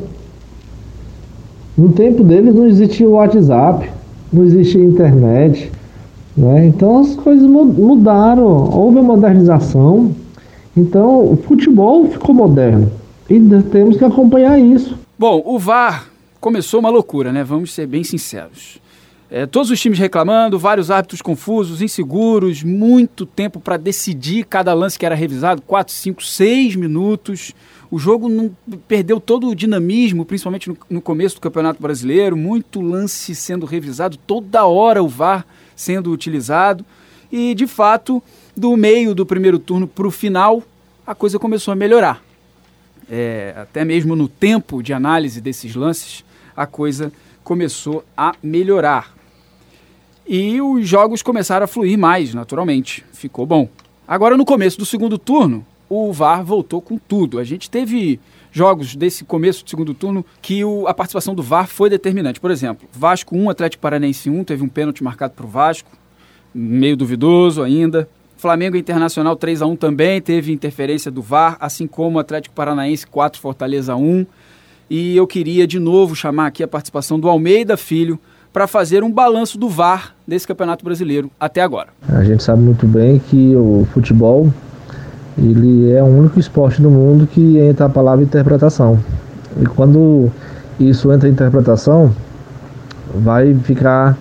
No 1.75 1.93
tempo 1.93 2.23
deles 2.23 2.53
não 2.53 2.67
existia 2.67 3.07
o 3.07 3.13
WhatsApp, 3.13 3.89
não 4.33 4.43
existia 4.43 4.83
internet, 4.83 5.71
né? 6.35 6.65
Então 6.65 6.99
as 6.99 7.15
coisas 7.15 7.47
mudaram, 7.47 8.43
houve 8.43 8.99
a 8.99 9.03
modernização. 9.03 10.15
Então 10.75 11.31
o 11.31 11.37
futebol 11.37 12.07
ficou 12.07 12.33
moderno 12.33 12.91
e 13.29 13.39
temos 13.71 13.95
que 13.95 14.03
acompanhar 14.03 14.59
isso. 14.59 14.97
Bom, 15.17 15.41
o 15.45 15.59
VAR 15.59 16.09
começou 16.41 16.79
uma 16.79 16.89
loucura, 16.89 17.31
né? 17.31 17.43
Vamos 17.43 17.71
ser 17.73 17.85
bem 17.85 18.03
sinceros. 18.03 18.81
É, 19.35 19.47
todos 19.47 19.71
os 19.71 19.81
times 19.81 19.97
reclamando, 19.97 20.59
vários 20.59 20.91
árbitros 20.91 21.19
confusos, 21.19 21.81
inseguros, 21.81 22.61
muito 22.61 23.25
tempo 23.25 23.59
para 23.59 23.77
decidir 23.77 24.43
cada 24.43 24.75
lance 24.75 24.99
que 24.99 25.07
era 25.07 25.15
revisado 25.15 25.59
4, 25.63 25.91
5, 25.91 26.23
6 26.23 26.75
minutos. 26.75 27.51
O 27.89 27.97
jogo 27.97 28.29
não 28.29 28.55
perdeu 28.87 29.19
todo 29.19 29.49
o 29.49 29.55
dinamismo, 29.55 30.23
principalmente 30.23 30.69
no, 30.69 30.77
no, 30.87 31.01
começo 31.01 31.37
do 31.37 31.41
Campeonato 31.41 31.81
Brasileiro. 31.81 32.37
Muito 32.37 32.79
lance 32.79 33.33
sendo 33.33 33.65
revisado, 33.65 34.17
toda 34.17 34.67
hora 34.67 35.01
o 35.01 35.07
VAR 35.07 35.43
sendo 35.75 36.11
utilizado. 36.11 36.85
E, 37.31 37.55
de 37.55 37.65
fato, 37.65 38.21
do 38.55 38.77
meio 38.77 39.15
do 39.15 39.25
primeiro 39.25 39.57
turno 39.57 39.87
para 39.87 40.05
o 40.05 40.11
final, 40.11 40.61
a 41.07 41.15
coisa 41.15 41.39
começou 41.39 41.71
a 41.71 41.75
melhorar. 41.75 42.23
É, 43.09 43.55
até 43.57 43.83
mesmo 43.83 44.15
no 44.15 44.27
tempo 44.27 44.83
de 44.83 44.93
análise 44.93 45.41
desses 45.41 45.73
lances, 45.73 46.23
a 46.55 46.67
coisa 46.67 47.11
começou 47.43 48.05
a 48.15 48.35
melhorar. 48.43 49.22
E 50.27 50.61
os 50.61 50.87
jogos 50.87 51.21
começaram 51.21 51.65
a 51.65 51.67
fluir 51.67 51.97
mais, 51.97 52.33
naturalmente. 52.33 53.03
Ficou 53.11 53.45
bom. 53.45 53.67
Agora, 54.07 54.37
no 54.37 54.45
começo 54.45 54.77
do 54.77 54.85
segundo 54.85 55.17
turno, 55.17 55.65
o 55.89 56.11
VAR 56.11 56.43
voltou 56.43 56.81
com 56.81 56.97
tudo. 56.97 57.39
A 57.39 57.43
gente 57.43 57.69
teve 57.69 58.19
jogos 58.51 58.95
desse 58.95 59.25
começo 59.25 59.63
do 59.63 59.69
segundo 59.69 59.93
turno 59.93 60.25
que 60.41 60.63
o, 60.63 60.87
a 60.87 60.93
participação 60.93 61.35
do 61.35 61.43
VAR 61.43 61.67
foi 61.67 61.89
determinante. 61.89 62.39
Por 62.39 62.51
exemplo, 62.51 62.87
Vasco 62.91 63.35
1, 63.35 63.49
Atlético 63.49 63.81
Paranense 63.81 64.29
1, 64.29 64.43
teve 64.43 64.63
um 64.63 64.69
pênalti 64.69 65.03
marcado 65.03 65.33
para 65.33 65.45
o 65.45 65.49
Vasco, 65.49 65.91
meio 66.53 66.95
duvidoso 66.95 67.61
ainda. 67.61 68.07
Flamengo 68.37 68.75
Internacional 68.75 69.35
3 69.35 69.61
a 69.61 69.65
1 69.65 69.75
também 69.75 70.21
teve 70.21 70.51
interferência 70.51 71.09
do 71.09 71.21
VAR, 71.21 71.57
assim 71.59 71.87
como 71.87 72.19
Atlético 72.19 72.53
Paranaense 72.53 73.07
4, 73.07 73.41
Fortaleza 73.41 73.95
1. 73.95 74.25
E 74.89 75.15
eu 75.15 75.25
queria 75.25 75.65
de 75.65 75.79
novo 75.79 76.15
chamar 76.15 76.47
aqui 76.47 76.61
a 76.61 76.67
participação 76.67 77.19
do 77.19 77.29
Almeida 77.29 77.77
Filho 77.77 78.19
para 78.53 78.67
fazer 78.67 79.03
um 79.03 79.11
balanço 79.11 79.57
do 79.57 79.67
VAR 79.67 80.13
desse 80.27 80.47
Campeonato 80.47 80.85
Brasileiro 80.85 81.29
até 81.39 81.61
agora. 81.61 81.87
A 82.07 82.23
gente 82.23 82.43
sabe 82.43 82.61
muito 82.61 82.85
bem 82.85 83.17
que 83.17 83.55
o 83.55 83.87
futebol 83.91 84.49
ele 85.35 85.91
é 85.91 86.01
o 86.03 86.05
único 86.05 86.39
esporte 86.39 86.79
do 86.79 86.91
mundo 86.91 87.25
que 87.25 87.57
entra 87.57 87.87
a 87.87 87.89
palavra 87.89 88.23
interpretação. 88.23 88.99
E 89.59 89.65
quando 89.65 90.31
isso 90.79 91.11
entra 91.11 91.27
em 91.27 91.31
interpretação, 91.31 92.13
vai 93.15 93.53
ficar 93.55 94.15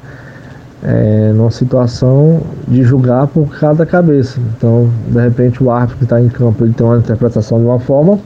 é, 0.82 1.32
numa 1.34 1.50
situação 1.50 2.40
de 2.66 2.82
julgar 2.82 3.26
por 3.26 3.48
cada 3.58 3.84
cabeça. 3.84 4.40
Então, 4.56 4.90
de 5.08 5.20
repente, 5.20 5.62
o 5.62 5.70
árbitro 5.70 5.98
que 5.98 6.04
está 6.04 6.20
em 6.20 6.30
campo 6.30 6.64
ele 6.64 6.72
tem 6.72 6.86
uma 6.86 6.96
interpretação 6.96 7.58
de 7.58 7.66
uma 7.66 7.78
forma 7.78 8.18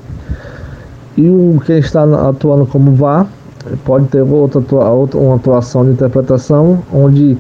e 1.17 1.29
o 1.29 1.61
quem 1.65 1.79
está 1.79 2.05
atuando 2.29 2.67
como 2.67 2.95
VAR 2.95 3.27
pode 3.85 4.07
ter 4.09 4.23
outra, 4.23 4.61
outra 4.61 5.19
uma 5.19 5.37
atuação 5.37 5.85
de 5.85 5.93
interpretação 5.93 6.83
onde 6.93 7.37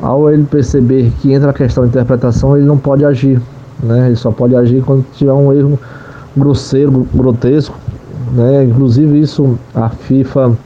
ao 0.00 0.30
ele 0.30 0.44
perceber 0.44 1.12
que 1.20 1.32
entra 1.32 1.50
a 1.50 1.52
questão 1.52 1.84
de 1.84 1.90
interpretação 1.90 2.56
ele 2.56 2.66
não 2.66 2.78
pode 2.78 3.04
agir, 3.04 3.40
né? 3.82 4.06
Ele 4.06 4.16
só 4.16 4.30
pode 4.30 4.54
agir 4.56 4.82
quando 4.82 5.04
tiver 5.12 5.32
um 5.32 5.52
erro 5.52 5.78
grosseiro, 6.36 7.06
grotesco, 7.14 7.76
né? 8.32 8.64
Inclusive 8.64 9.20
isso 9.20 9.58
a 9.74 9.88
FIFA 9.88 10.56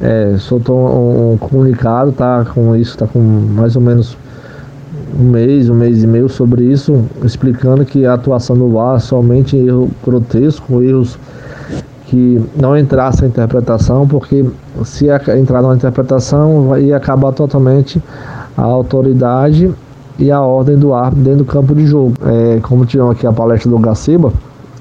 é, 0.00 0.36
soltou 0.38 0.78
um, 0.78 1.32
um, 1.32 1.36
comunicado, 1.38 2.12
tá 2.12 2.44
com 2.54 2.76
isso, 2.76 2.96
tá 2.96 3.06
com 3.06 3.18
mais 3.18 3.74
ou 3.74 3.82
menos 3.82 4.16
um 5.18 5.24
mês, 5.24 5.68
um 5.68 5.74
mês 5.74 6.02
e 6.02 6.06
meio 6.06 6.28
sobre 6.28 6.64
isso, 6.64 7.04
explicando 7.24 7.84
que 7.84 8.04
a 8.04 8.14
atuação 8.14 8.56
do 8.56 8.68
VAR 8.68 9.00
somente 9.00 9.56
erro 9.56 9.90
grotesco, 10.04 10.82
erros 10.82 11.18
que 12.08 12.42
não 12.56 12.76
entrasse 12.76 13.22
a 13.22 13.28
interpretação, 13.28 14.08
porque 14.08 14.44
se 14.82 15.06
entrar 15.38 15.60
na 15.60 15.74
interpretação 15.74 16.76
ia 16.78 16.96
acabar 16.96 17.32
totalmente 17.32 18.02
a 18.56 18.62
autoridade 18.62 19.70
e 20.18 20.30
a 20.30 20.40
ordem 20.40 20.76
do 20.78 20.94
árbitro 20.94 21.22
dentro 21.22 21.38
do 21.40 21.44
campo 21.44 21.74
de 21.74 21.86
jogo. 21.86 22.14
É, 22.24 22.60
como 22.60 22.86
tivemos 22.86 23.12
aqui 23.12 23.26
a 23.26 23.32
palestra 23.32 23.70
do 23.70 23.78
Gaciba, 23.78 24.32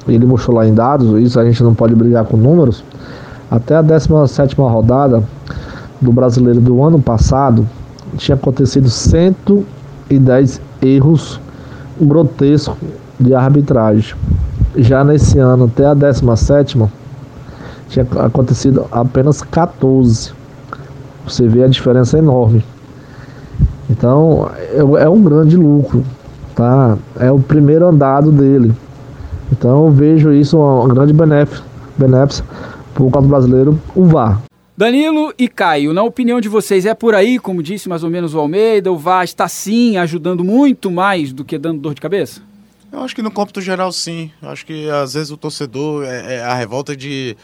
ele 0.08 0.26
mostrou 0.26 0.56
lá 0.56 0.66
em 0.66 0.74
dados, 0.74 1.22
isso 1.22 1.38
a 1.38 1.44
gente 1.44 1.62
não 1.62 1.76
pode 1.76 1.94
brigar 1.94 2.24
com 2.24 2.38
números, 2.38 2.82
até 3.52 3.76
a 3.76 3.82
17 3.82 4.56
rodada 4.56 5.22
do 6.00 6.14
brasileiro 6.14 6.62
do 6.62 6.82
ano 6.82 7.00
passado, 7.00 7.68
tinha 8.16 8.36
acontecido 8.36 8.90
110 8.90 10.62
erros 10.82 11.42
grotescos 12.00 12.78
de 13.20 13.34
arbitragem. 13.34 14.16
Já 14.78 15.04
nesse 15.04 15.40
ano, 15.40 15.66
até 15.66 15.86
a 15.86 15.94
17, 15.94 16.78
tinha 17.90 18.06
acontecido 18.26 18.86
apenas 18.92 19.42
14. 19.42 20.32
Você 21.26 21.48
vê 21.48 21.64
a 21.64 21.68
diferença 21.68 22.18
enorme. 22.18 22.64
Então, 23.90 24.50
é, 24.58 25.04
é 25.04 25.10
um 25.10 25.22
grande 25.22 25.56
lucro, 25.56 26.04
tá? 26.56 26.98
É 27.20 27.32
o 27.32 27.40
primeiro 27.40 27.88
andado 27.88 28.32
dele. 28.32 28.74
Então, 29.52 29.86
eu 29.86 29.92
vejo 29.92 30.32
isso 30.34 30.58
um 30.58 30.88
grande 30.90 31.14
benefício, 31.14 31.64
benefício 31.98 32.44
por 32.94 33.12
causa 33.12 33.28
do 33.28 33.32
brasileiro, 33.32 33.82
o 33.96 34.06
VAR. 34.06 34.42
Danilo 34.76 35.34
e 35.40 35.48
Caio, 35.48 35.94
na 35.94 36.04
opinião 36.04 36.40
de 36.40 36.48
vocês, 36.48 36.86
é 36.86 36.94
por 36.94 37.16
aí, 37.16 37.40
como 37.40 37.64
disse 37.64 37.90
mais 37.90 38.04
ou 38.04 38.10
menos 38.10 38.36
o 38.36 38.40
Almeida, 38.40 38.92
o 38.92 38.98
VAR 38.98 39.24
está 39.24 39.48
sim 39.48 39.98
ajudando 39.98 40.44
muito 40.44 40.92
mais 40.92 41.34
do 41.34 41.44
que 41.44 41.58
dando 41.58 41.80
dor 41.80 41.96
de 41.96 42.02
cabeça? 42.02 42.42
Eu 42.92 43.02
acho 43.02 43.16
que 43.16 43.22
no 43.22 43.32
cômputo 43.32 43.60
geral 43.60 43.92
sim. 43.92 44.32
Eu 44.42 44.50
acho 44.50 44.66
que 44.66 44.90
às 44.90 45.14
vezes 45.14 45.32
o 45.32 45.38
torcedor, 45.38 46.04
é, 46.04 46.36
é 46.36 46.44
a 46.44 46.54
revolta 46.54 46.96
de, 46.96 47.36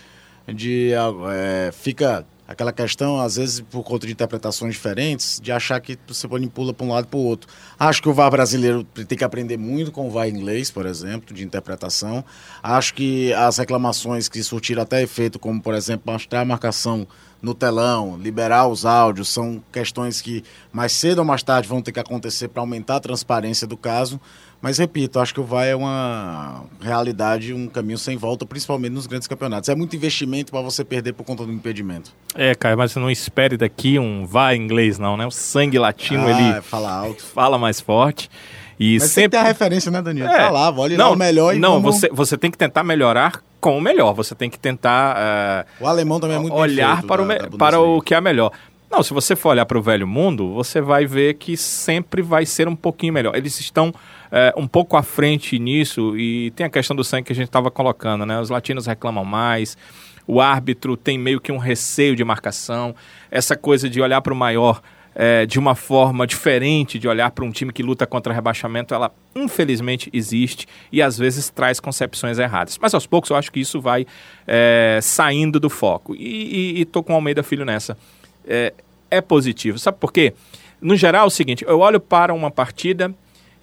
de 0.48 0.92
é, 1.32 1.72
fica 1.72 2.26
aquela 2.48 2.72
questão, 2.72 3.20
às 3.20 3.36
vezes, 3.36 3.62
por 3.62 3.84
conta 3.84 4.06
de 4.06 4.14
interpretações 4.14 4.74
diferentes, 4.74 5.40
de 5.42 5.52
achar 5.52 5.80
que 5.80 5.98
você 6.08 6.28
manipula 6.28 6.74
para 6.74 6.86
um 6.86 6.90
lado 6.90 7.06
e 7.06 7.08
para 7.08 7.18
o 7.18 7.24
outro. 7.24 7.50
Acho 7.80 8.02
que 8.02 8.10
o 8.10 8.14
VAR 8.14 8.30
brasileiro 8.30 8.84
tem 8.84 9.18
que 9.18 9.24
aprender 9.24 9.58
muito 9.58 9.92
com 9.92 10.08
o 10.08 10.12
VAR 10.12 10.28
inglês, 10.28 10.70
por 10.70 10.86
exemplo, 10.86 11.34
de 11.34 11.44
interpretação. 11.44 12.24
Acho 12.62 12.94
que 12.94 13.34
as 13.34 13.58
reclamações 13.58 14.28
que 14.28 14.42
surtiram 14.44 14.84
até 14.84 15.02
efeito, 15.02 15.40
como, 15.40 15.62
por 15.62 15.74
exemplo, 15.74 16.12
mostrar 16.12 16.42
a 16.42 16.46
marcação 16.46 17.08
no 17.42 17.54
telão, 17.54 18.18
liberar 18.18 18.68
os 18.68 18.86
áudios, 18.86 19.28
são 19.28 19.62
questões 19.72 20.22
que 20.22 20.44
mais 20.72 20.94
cedo 20.94 21.20
ou 21.20 21.26
mais 21.26 21.44
tarde 21.44 21.68
vão 21.68 21.82
ter 21.82 21.92
que 21.92 22.00
acontecer 22.00 22.48
para 22.48 22.62
aumentar 22.62 22.96
a 22.96 23.00
transparência 23.02 23.68
do 23.68 23.76
caso. 23.76 24.20
Mas 24.64 24.78
repito, 24.78 25.20
acho 25.20 25.34
que 25.34 25.42
o 25.42 25.44
VAR 25.44 25.66
é 25.66 25.76
uma 25.76 26.64
realidade, 26.80 27.54
um 27.54 27.68
caminho 27.68 27.98
sem 27.98 28.16
volta, 28.16 28.46
principalmente 28.46 28.94
nos 28.94 29.06
grandes 29.06 29.28
campeonatos. 29.28 29.68
É 29.68 29.76
muito 29.76 29.94
investimento 29.94 30.54
para 30.54 30.62
você 30.62 30.86
perder 30.86 31.12
por 31.12 31.26
conta 31.26 31.46
do 31.46 31.52
impedimento. 31.52 32.14
É, 32.34 32.56
cara, 32.56 32.78
mas 32.78 32.94
você 32.94 33.00
não 33.00 33.12
espere 33.12 33.58
daqui 33.58 34.00
um 34.00 34.26
VAR 34.26 34.56
inglês, 34.56 34.98
não, 34.98 35.18
né? 35.18 35.28
O 35.28 35.32
sangue 35.32 35.78
latino, 35.78 36.26
ah, 36.28 36.32
ele 36.32 36.62
fala 36.62 36.90
alto. 36.90 37.22
Fala 37.26 37.58
mais 37.58 37.82
forte. 37.82 38.32
E 38.80 39.00
mas 39.02 39.12
sempre 39.12 39.32
tem 39.32 39.40
a 39.42 39.44
referência, 39.44 39.92
né, 39.92 40.02
Danilo? 40.02 40.30
É, 40.30 40.38
tá 40.38 40.50
lá, 40.50 40.72
olha 40.72 40.96
não, 40.96 41.10
lá 41.10 41.12
o 41.12 41.18
melhor 41.18 41.54
e 41.54 41.60
Não, 41.60 41.82
vamos... 41.82 41.98
você, 41.98 42.10
você 42.10 42.38
tem 42.38 42.50
que 42.50 42.58
tentar 42.58 42.86
melhorar 42.86 43.44
com 43.60 43.78
o 43.78 43.82
melhor. 43.82 44.14
Você 44.14 44.34
tem 44.34 44.50
que 44.50 44.58
tentar. 44.58 45.18
Uh, 45.82 45.84
o 45.84 45.88
alemão 45.88 46.22
também 46.22 46.38
é 46.38 46.40
muito 46.40 46.56
Olhar 46.56 47.04
para, 47.04 47.26
da, 47.26 47.36
o, 47.36 47.50
da 47.50 47.58
para 47.58 47.82
o 47.82 48.02
que 48.02 48.16
é 48.16 48.22
melhor. 48.22 48.50
Não, 48.94 49.02
se 49.02 49.12
você 49.12 49.36
for 49.36 49.50
olhar 49.50 49.66
para 49.66 49.78
o 49.78 49.82
velho 49.82 50.08
mundo, 50.08 50.54
você 50.54 50.80
vai 50.80 51.08
ver 51.08 51.34
que 51.34 51.58
sempre 51.58 52.22
vai 52.22 52.46
ser 52.46 52.68
um 52.68 52.76
pouquinho 52.76 53.12
melhor. 53.12 53.36
Eles 53.36 53.60
estão 53.60 53.92
é, 54.34 54.52
um 54.58 54.68
pouco 54.68 54.98
à 54.98 55.04
frente 55.04 55.60
nisso 55.60 56.18
e 56.18 56.50
tem 56.52 56.66
a 56.66 56.70
questão 56.70 56.96
do 56.96 57.04
sangue 57.04 57.28
que 57.28 57.34
a 57.34 57.36
gente 57.36 57.46
estava 57.46 57.70
colocando, 57.70 58.26
né? 58.26 58.40
Os 58.40 58.50
latinos 58.50 58.88
reclamam 58.88 59.24
mais, 59.24 59.78
o 60.26 60.42
árbitro 60.42 60.98
tem 60.98 61.20
meio 61.20 61.40
que 61.40 61.52
um 61.52 61.60
receio 61.60 62.16
de 62.16 62.24
marcação, 62.24 62.96
essa 63.30 63.56
coisa 63.56 63.88
de 63.88 64.02
olhar 64.02 64.22
para 64.22 64.34
o 64.34 64.36
maior 64.36 64.82
é, 65.14 65.46
de 65.46 65.60
uma 65.60 65.76
forma 65.76 66.26
diferente 66.26 66.98
de 66.98 67.08
olhar 67.08 67.30
para 67.30 67.46
um 67.46 67.52
time 67.52 67.72
que 67.72 67.84
luta 67.84 68.08
contra 68.08 68.34
rebaixamento, 68.34 68.96
ela 68.96 69.12
infelizmente 69.36 70.10
existe 70.12 70.68
e 70.92 71.00
às 71.00 71.16
vezes 71.16 71.52
traz 71.52 71.80
concepções 71.80 72.40
erradas. 72.40 72.80
Mas 72.82 72.96
aos 72.96 73.06
poucos 73.06 73.30
eu 73.30 73.36
acho 73.36 73.52
que 73.52 73.60
isso 73.60 73.80
vai 73.80 74.04
é, 74.48 74.98
saindo 75.00 75.60
do 75.60 75.70
foco. 75.70 76.16
E, 76.16 76.82
estou 76.82 77.04
com 77.04 77.14
o 77.14 77.16
Almeida 77.16 77.44
Filho 77.44 77.66
nessa. 77.66 77.96
É, 78.48 78.74
é 79.12 79.22
positivo. 79.22 79.78
Sabe 79.78 80.00
por 80.00 80.12
quê? 80.12 80.34
No 80.82 80.96
geral, 80.96 81.26
é 81.26 81.28
o 81.28 81.30
seguinte: 81.30 81.64
eu 81.68 81.80
olho 81.80 82.00
para 82.00 82.34
uma 82.34 82.50
partida 82.50 83.14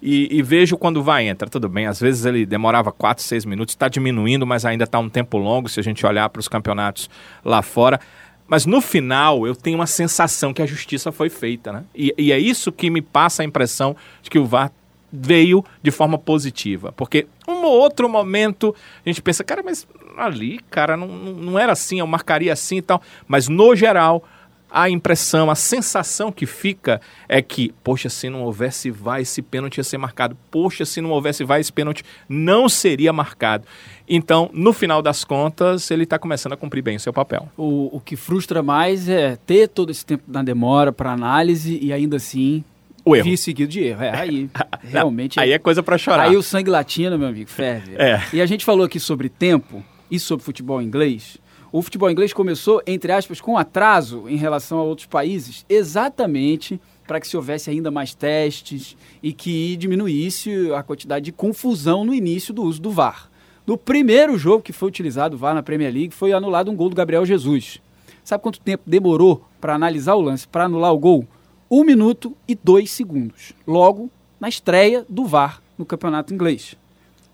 e, 0.01 0.35
e, 0.35 0.41
vejo 0.41 0.77
quando 0.77 1.03
vai 1.03 1.27
entra. 1.27 1.47
Tudo 1.47 1.69
bem, 1.69 1.85
às 1.85 1.99
vezes 1.99 2.25
ele 2.25 2.45
demorava 2.45 2.91
4, 2.91 3.23
6 3.23 3.45
minutos, 3.45 3.73
está 3.73 3.87
diminuindo, 3.87 4.47
mas 4.47 4.65
ainda 4.65 4.85
está 4.85 4.97
um 4.97 5.09
tempo 5.09 5.37
longo 5.37 5.69
se 5.69 5.79
a 5.79 5.83
gente 5.83 6.05
olhar 6.05 6.27
para 6.29 6.39
os 6.39 6.47
campeonatos 6.47 7.09
lá 7.45 7.61
fora. 7.61 7.99
Mas 8.47 8.65
no 8.65 8.81
final 8.81 9.45
eu 9.45 9.55
tenho 9.55 9.77
uma 9.77 9.87
sensação 9.87 10.53
que 10.53 10.61
a 10.61 10.65
justiça 10.65 11.11
foi 11.11 11.29
feita, 11.29 11.71
né? 11.71 11.83
E, 11.95 12.13
e 12.17 12.31
é 12.31 12.39
isso 12.39 12.71
que 12.71 12.89
me 12.89 13.01
passa 13.01 13.43
a 13.43 13.45
impressão 13.45 13.95
de 14.21 14.29
que 14.29 14.39
o 14.39 14.45
VAR 14.45 14.71
veio 15.11 15.63
de 15.83 15.91
forma 15.91 16.17
positiva. 16.17 16.91
Porque 16.91 17.27
um 17.47 17.63
ou 17.63 17.79
outro 17.79 18.09
momento 18.09 18.75
a 19.05 19.09
gente 19.09 19.21
pensa, 19.21 19.43
cara, 19.43 19.61
mas 19.61 19.87
ali, 20.17 20.59
cara, 20.69 20.97
não, 20.97 21.07
não 21.07 21.59
era 21.59 21.73
assim, 21.73 21.99
eu 21.99 22.07
marcaria 22.07 22.51
assim 22.51 22.77
e 22.77 22.81
tal. 22.81 23.01
Mas 23.27 23.47
no 23.47 23.75
geral 23.75 24.23
a 24.71 24.89
impressão, 24.89 25.51
a 25.51 25.55
sensação 25.55 26.31
que 26.31 26.45
fica 26.45 27.01
é 27.27 27.41
que, 27.41 27.73
poxa, 27.83 28.09
se 28.09 28.29
não 28.29 28.43
houvesse 28.43 28.89
VAR, 28.89 29.19
esse 29.19 29.41
pênalti 29.41 29.77
ia 29.77 29.83
ser 29.83 29.97
marcado. 29.97 30.37
Poxa, 30.49 30.85
se 30.85 31.01
não 31.01 31.11
houvesse 31.11 31.43
VAR, 31.43 31.59
esse 31.59 31.73
pênalti 31.73 32.03
não 32.29 32.69
seria 32.69 33.11
marcado. 33.11 33.65
Então, 34.07 34.49
no 34.53 34.73
final 34.73 35.01
das 35.01 35.23
contas, 35.23 35.91
ele 35.91 36.03
está 36.03 36.17
começando 36.17 36.53
a 36.53 36.57
cumprir 36.57 36.81
bem 36.81 36.95
o 36.95 36.99
seu 36.99 37.11
papel. 37.13 37.49
O, 37.57 37.97
o 37.97 37.99
que 37.99 38.15
frustra 38.15 38.63
mais 38.63 39.09
é 39.09 39.35
ter 39.45 39.67
todo 39.67 39.91
esse 39.91 40.05
tempo 40.05 40.23
na 40.27 40.41
demora 40.41 40.91
para 40.91 41.11
análise 41.11 41.77
e 41.81 41.91
ainda 41.91 42.17
assim 42.17 42.63
o 43.03 43.15
erro. 43.15 43.37
seguido 43.37 43.71
de 43.71 43.83
erro. 43.83 44.03
É, 44.03 44.15
aí 44.19 44.49
realmente. 44.83 45.37
Não, 45.37 45.43
aí 45.43 45.51
é 45.51 45.59
coisa 45.59 45.83
para 45.83 45.97
chorar. 45.97 46.23
Aí 46.23 46.37
o 46.37 46.43
sangue 46.43 46.69
latino, 46.69 47.17
meu 47.17 47.27
amigo, 47.27 47.49
ferve. 47.49 47.95
É. 47.95 48.21
E 48.33 48.41
a 48.41 48.45
gente 48.45 48.63
falou 48.63 48.85
aqui 48.85 48.99
sobre 48.99 49.27
tempo 49.27 49.83
e 50.09 50.19
sobre 50.19 50.45
futebol 50.45 50.81
inglês. 50.81 51.37
O 51.71 51.81
futebol 51.81 52.11
inglês 52.11 52.33
começou, 52.33 52.81
entre 52.85 53.13
aspas, 53.13 53.39
com 53.39 53.57
atraso 53.57 54.27
em 54.27 54.35
relação 54.35 54.77
a 54.77 54.83
outros 54.83 55.07
países, 55.07 55.65
exatamente 55.69 56.81
para 57.07 57.19
que 57.19 57.27
se 57.27 57.37
houvesse 57.37 57.69
ainda 57.69 57.89
mais 57.89 58.13
testes 58.13 58.97
e 59.23 59.31
que 59.31 59.77
diminuísse 59.77 60.71
a 60.73 60.83
quantidade 60.83 61.25
de 61.25 61.31
confusão 61.31 62.03
no 62.03 62.13
início 62.13 62.53
do 62.53 62.63
uso 62.63 62.81
do 62.81 62.91
VAR. 62.91 63.29
No 63.65 63.77
primeiro 63.77 64.37
jogo 64.37 64.63
que 64.63 64.73
foi 64.73 64.89
utilizado 64.89 65.35
o 65.35 65.39
VAR 65.39 65.55
na 65.55 65.63
Premier 65.63 65.93
League, 65.93 66.13
foi 66.13 66.33
anulado 66.33 66.69
um 66.69 66.75
gol 66.75 66.89
do 66.89 66.95
Gabriel 66.95 67.25
Jesus. 67.25 67.81
Sabe 68.21 68.43
quanto 68.43 68.59
tempo 68.59 68.83
demorou 68.85 69.45
para 69.61 69.73
analisar 69.73 70.15
o 70.15 70.21
lance, 70.21 70.47
para 70.47 70.65
anular 70.65 70.93
o 70.93 70.99
gol? 70.99 71.25
Um 71.69 71.85
minuto 71.85 72.35
e 72.47 72.53
dois 72.53 72.91
segundos. 72.91 73.53
Logo, 73.65 74.11
na 74.41 74.49
estreia 74.49 75.05
do 75.07 75.23
VAR 75.23 75.61
no 75.77 75.85
campeonato 75.85 76.33
inglês. 76.33 76.75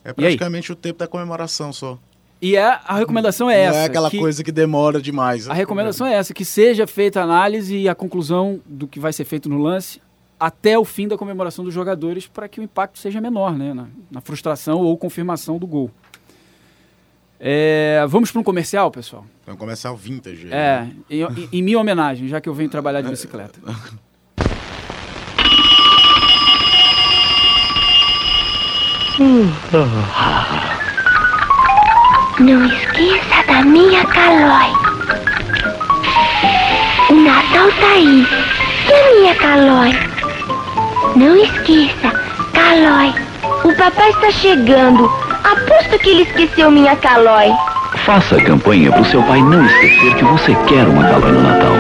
É 0.03 0.13
praticamente 0.13 0.72
o 0.72 0.75
tempo 0.75 1.00
da 1.00 1.08
comemoração 1.08 1.74
só. 1.74 1.98
E 2.41 2.56
é, 2.56 2.63
a 2.63 2.98
recomendação 2.98 3.50
é 3.50 3.62
essa. 3.62 3.74
Não 3.74 3.84
é 3.84 3.86
aquela 3.86 4.12
que, 4.12 4.20
coisa 4.20 4.44
que 4.44 4.51
demora 4.51 5.01
demais. 5.01 5.50
A 5.50 5.53
recomendação 5.53 6.06
é 6.06 6.13
essa, 6.13 6.34
que 6.34 6.46
seja 6.46 6.86
feita 6.86 7.20
a 7.20 7.24
análise 7.24 7.75
e 7.75 7.89
a 7.89 7.96
conclusão 7.96 8.60
do 8.65 8.88
que 8.88 9.00
vai 9.00 9.12
ser 9.12 9.25
feito 9.25 9.50
no 9.50 9.58
lance 9.58 10.00
até 10.39 10.77
o 10.77 10.86
fim 10.86 11.08
da 11.08 11.17
comemoração 11.17 11.65
dos 11.65 11.74
jogadores 11.74 12.27
para 12.27 12.48
que 12.48 12.60
o 12.60 12.63
impacto 12.63 13.00
seja 13.00 13.20
menor, 13.20 13.58
né? 13.58 13.74
Na, 13.74 13.88
na 14.12 14.22
frustração 14.22 14.82
ou 14.82 14.96
confirmação 14.96 15.58
do 15.58 15.65
gol. 15.65 15.89
É, 17.39 18.06
vamos 18.08 18.32
para 18.32 18.41
um 18.41 18.44
comercial, 18.44 18.91
pessoal? 18.91 19.25
É 19.46 19.51
um 19.51 19.58
comercial 19.58 19.96
vintage. 19.96 20.48
É, 20.48 20.82
né? 20.82 20.91
em, 21.10 21.22
em, 21.22 21.50
em 21.53 21.63
minha 21.63 21.79
homenagem, 21.79 22.27
já 22.27 22.39
que 22.39 22.50
eu 22.50 22.53
venho 22.53 22.70
trabalhar 22.70 23.01
de 23.01 23.10
bicicleta. 23.10 23.60
Não 32.39 32.65
esqueça 32.67 33.44
da 33.48 33.63
minha 33.63 34.06
calói. 34.06 34.72
Natal 37.24 37.67
tá 37.79 37.94
aí. 37.96 38.27
E 38.88 38.94
a 38.94 39.15
minha 39.15 39.36
Calói? 39.36 39.91
Não 41.15 41.36
esqueça, 41.36 42.12
Calói. 42.53 43.13
O 43.63 43.75
papai 43.75 44.10
está 44.12 44.32
chegando. 44.32 45.06
Aposto 45.44 45.98
que 46.00 46.10
ele 46.12 46.22
esqueceu 46.24 46.70
minha 46.70 46.96
Calói. 46.96 47.50
Faça 48.06 48.38
a 48.38 48.44
campanha 48.44 48.91
para 48.91 49.01
o 49.01 49.06
seu 49.06 49.24
pai 49.24 49.41
não 49.41 49.65
esquecer 49.65 50.15
que 50.15 50.24
você 50.24 50.56
quer 50.67 50.88
uma 50.88 51.10
Calói 51.10 51.32
no 51.32 51.41
Natal. 51.41 51.74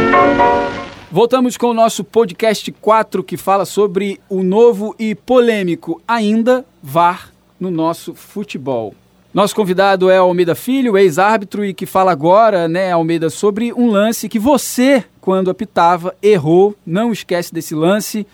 Voltamos 1.11 1.55
com 1.55 1.67
o 1.67 1.73
nosso 1.73 2.03
podcast 2.03 2.71
4 2.71 3.23
que 3.23 3.37
fala 3.37 3.63
sobre 3.63 4.19
o 4.27 4.41
novo 4.41 4.95
e 4.97 5.13
polêmico 5.13 6.01
ainda 6.07 6.65
VAR 6.81 7.29
no 7.59 7.69
nosso 7.69 8.15
futebol. 8.15 8.95
Nosso 9.37 9.55
convidado 9.55 10.09
é 10.09 10.17
Almeida 10.17 10.55
Filho, 10.55 10.97
ex-árbitro 10.97 11.63
e 11.63 11.71
que 11.71 11.85
fala 11.85 12.11
agora, 12.11 12.67
né, 12.67 12.91
Almeida, 12.91 13.29
sobre 13.29 13.71
um 13.71 13.91
lance 13.91 14.27
que 14.27 14.39
você, 14.39 15.03
quando 15.21 15.51
apitava, 15.51 16.15
errou. 16.23 16.73
Não 16.83 17.11
esquece 17.11 17.53
desse 17.53 17.75
lance. 17.75 18.25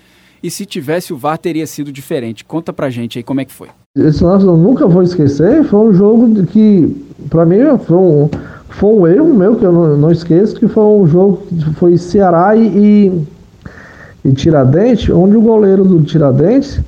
E 0.41 0.49
se 0.49 0.65
tivesse 0.65 1.11
o 1.11 1.17
VAR, 1.17 1.37
teria 1.37 1.67
sido 1.67 1.91
diferente. 1.91 2.45
Conta 2.45 2.71
pra 2.71 2.89
gente 2.89 3.17
aí 3.17 3.23
como 3.23 3.41
é 3.41 3.43
que 3.43 3.51
foi. 3.51 3.67
Esse 3.97 4.23
lance 4.23 4.45
eu 4.45 4.55
nunca 4.55 4.87
vou 4.87 5.03
esquecer. 5.03 5.65
Foi 5.65 5.89
um 5.89 5.93
jogo 5.93 6.45
que, 6.45 7.05
pra 7.29 7.45
mim, 7.45 7.59
foi 7.85 7.97
um, 7.97 8.29
foi 8.69 8.89
um 8.89 9.05
erro 9.05 9.33
meu, 9.33 9.57
que 9.57 9.65
eu 9.65 9.73
não, 9.73 9.97
não 9.97 10.09
esqueço, 10.09 10.55
que 10.55 10.69
foi 10.69 10.85
um 10.85 11.05
jogo 11.05 11.45
que 11.49 11.73
foi 11.73 11.97
Ceará 11.97 12.55
e, 12.55 13.11
e 14.23 14.31
Tiradentes, 14.31 15.09
onde 15.09 15.35
o 15.35 15.41
goleiro 15.41 15.83
do 15.83 16.01
Tiradentes 16.01 16.79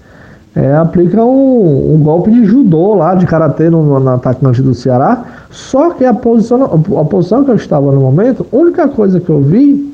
é, 0.55 0.73
aplica 0.73 1.21
um, 1.21 1.95
um, 1.95 1.99
golpe 1.99 2.31
de 2.31 2.45
judô 2.45 2.95
lá, 2.95 3.13
de 3.13 3.25
karatê 3.25 3.69
no, 3.69 3.99
no, 3.99 4.09
atacante 4.09 4.61
do 4.61 4.73
Ceará. 4.73 5.25
Só 5.51 5.89
que 5.89 6.05
a 6.05 6.13
posição, 6.13 6.63
a 6.63 7.03
posição 7.03 7.43
que 7.43 7.51
eu 7.51 7.55
estava 7.55 7.91
no 7.91 7.99
momento, 7.99 8.45
a 8.51 8.55
única 8.55 8.87
coisa 8.87 9.19
que 9.19 9.29
eu 9.29 9.41
vi 9.41 9.93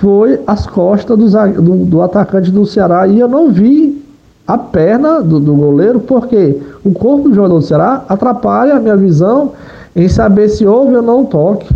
foi 0.00 0.40
as 0.46 0.66
costas 0.66 1.18
do, 1.18 1.28
do, 1.60 1.84
do 1.84 2.02
atacante 2.02 2.50
do 2.50 2.64
Ceará 2.64 3.06
e 3.06 3.20
eu 3.20 3.28
não 3.28 3.50
vi 3.50 4.02
a 4.46 4.56
perna 4.56 5.20
do, 5.20 5.38
do, 5.38 5.54
goleiro, 5.54 6.00
porque 6.00 6.58
o 6.82 6.92
corpo 6.92 7.28
do 7.28 7.34
jogador 7.34 7.58
do 7.58 7.64
Ceará 7.64 8.04
atrapalha 8.08 8.76
a 8.76 8.80
minha 8.80 8.96
visão 8.96 9.52
em 9.94 10.08
saber 10.08 10.48
se 10.48 10.66
houve 10.66 10.96
ou 10.96 11.02
não 11.02 11.24
toque. 11.24 11.68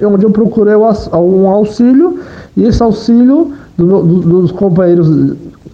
Onde 0.00 0.24
eu 0.24 0.30
procurei 0.30 0.74
um 0.76 1.48
auxílio 1.48 2.20
e 2.56 2.62
esse 2.62 2.80
auxílio 2.82 3.52
do, 3.76 4.02
dos 4.02 4.52
companheiros 4.52 5.08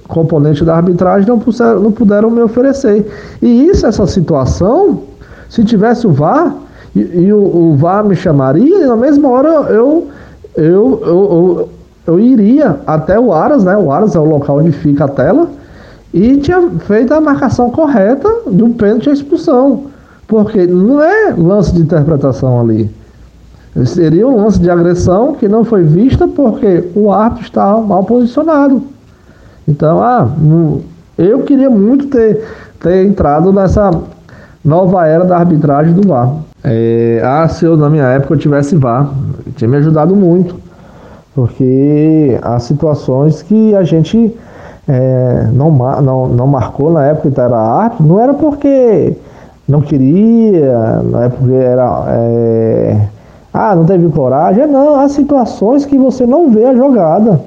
componentes 0.09 0.65
da 0.65 0.77
arbitragem 0.77 1.27
não 1.29 1.39
puderam, 1.39 1.81
não 1.81 1.93
puderam 1.93 2.31
me 2.31 2.43
oferecer. 2.43 3.07
E 3.41 3.67
isso, 3.67 3.87
essa 3.87 4.07
situação, 4.07 5.01
se 5.49 5.65
tivesse 5.65 6.07
o 6.07 6.13
VAR, 6.13 6.55
e, 6.95 7.01
e 7.01 7.33
o, 7.33 7.39
o, 7.39 7.77
VAR 7.77 8.05
me 8.05 8.15
chamaria, 8.15 8.85
e 8.85 8.87
na 8.87 8.97
mesma 8.97 9.29
hora 9.29 9.49
eu, 9.49 10.09
eu, 10.57 10.63
eu, 10.65 11.01
eu, 11.07 11.69
eu 12.07 12.21
iria 12.21 12.79
até 12.87 13.19
o 13.19 13.33
Aras, 13.33 13.65
né? 13.65 13.77
O 13.77 13.91
Aras 13.91 14.15
é 14.15 14.19
o 14.19 14.25
local 14.25 14.59
onde 14.59 14.73
fica 14.73 15.05
a 15.05 15.09
tela, 15.09 15.49
e 16.13 16.37
tinha 16.37 16.71
feito 16.81 17.13
a 17.13 17.21
marcação 17.21 17.71
correta 17.71 18.29
um 18.47 18.73
pênalti 18.73 19.09
e 19.09 19.13
expulsão. 19.13 19.85
Porque 20.29 20.67
não 20.67 21.03
é 21.03 21.35
lance 21.37 21.75
de 21.75 21.83
interpretação 21.83 22.61
ali. 22.61 22.89
Seria 23.85 24.27
um 24.27 24.37
lance 24.37 24.61
de 24.61 24.71
agressão 24.71 25.35
que 25.35 25.49
não 25.49 25.65
foi 25.65 25.83
vista 25.83 26.29
porque 26.29 26.85
o 26.95 27.13
árbitro 27.13 27.47
estava 27.47 27.81
mal 27.81 28.05
posicionado. 28.05 28.81
Então, 29.67 30.03
ah, 30.03 30.29
eu 31.17 31.43
queria 31.43 31.71
muito 31.71 32.07
ter, 32.09 32.45
ter 32.81 33.07
entrado 33.07 33.53
nessa 33.53 33.91
nova 34.65 35.07
era 35.07 35.25
da 35.25 35.37
arbitragem 35.37 35.95
do 35.95 36.07
VAR. 36.07 36.35
É, 36.63 37.21
ah, 37.25 37.47
se 37.49 37.65
eu 37.65 37.77
na 37.77 37.89
minha 37.91 38.05
época 38.05 38.35
eu 38.35 38.39
tivesse 38.39 38.77
VAR, 38.77 39.11
tinha 39.57 39.69
me 39.69 39.77
ajudado 39.77 40.15
muito. 40.15 40.57
Porque 41.35 42.39
há 42.43 42.59
situações 42.61 43.43
que 43.43 43.75
a 43.75 43.83
gente 43.83 44.35
é, 44.87 45.49
não, 45.53 45.71
não, 45.71 46.29
não 46.29 46.47
marcou 46.47 46.93
na 46.93 47.07
época 47.07 47.31
que 47.31 47.41
era 47.41 47.57
árbitro, 47.57 48.07
não 48.07 48.21
era 48.21 48.35
porque 48.35 49.17
não 49.67 49.81
queria, 49.81 51.03
não 51.03 51.23
é 51.23 51.29
porque 51.29 51.55
era. 51.55 52.05
É, 52.09 53.09
ah, 53.53 53.75
não 53.75 53.85
teve 53.85 54.09
coragem. 54.11 54.67
Não, 54.67 55.01
há 55.01 55.09
situações 55.09 55.85
que 55.85 55.97
você 55.97 56.27
não 56.27 56.51
vê 56.51 56.67
a 56.67 56.75
jogada. 56.75 57.41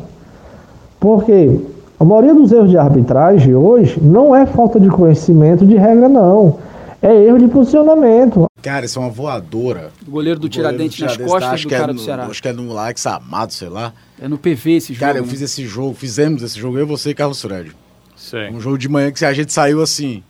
Porque 1.00 1.60
a 2.00 2.06
maioria 2.06 2.34
dos 2.34 2.52
erros 2.52 2.70
de 2.70 2.78
arbitragem 2.78 3.56
hoje 3.56 4.00
não 4.00 4.36
é 4.36 4.46
falta 4.46 4.80
de 4.80 4.88
conhecimento 4.88 5.66
de 5.66 5.76
regra, 5.76 6.08
não. 6.08 6.60
É 7.02 7.14
erro 7.26 7.40
de 7.40 7.48
posicionamento. 7.48 8.46
Cara, 8.62 8.86
isso 8.86 9.00
é 9.00 9.02
uma 9.02 9.10
voadora. 9.10 9.92
O 10.08 10.12
goleiro 10.12 10.40
do 10.40 10.50
Tiradentes 10.50 11.00
nas 11.00 11.18
costas 11.18 11.42
tá, 11.42 11.56
do 11.56 11.70
cara 11.70 11.84
é 11.84 11.88
no, 11.88 11.94
do 11.94 12.00
Ceará. 12.00 12.26
Acho 12.26 12.42
que 12.42 12.48
é 12.48 12.54
no 12.54 12.78
Alex 12.78 13.06
Amado, 13.08 13.54
sei 13.54 13.70
lá. 13.70 13.94
É 14.20 14.28
no 14.28 14.38
PV 14.38 14.78
esse 14.78 14.94
jogo. 14.94 15.06
Cara, 15.06 15.18
eu 15.18 15.24
né? 15.24 15.30
fiz 15.30 15.42
esse 15.42 15.66
jogo, 15.66 15.94
fizemos 15.96 16.44
esse 16.44 16.60
jogo, 16.60 16.78
eu, 16.78 16.86
você 16.86 17.12
e 17.12 17.16
Carlos 17.16 17.42
Fred. 17.42 17.72
Sim. 18.16 18.50
Um 18.52 18.60
jogo 18.60 18.78
de 18.78 18.90
manhã 18.90 19.12
que 19.12 19.24
a 19.26 19.34
gente 19.34 19.52
saiu 19.54 19.82
assim. 19.82 20.24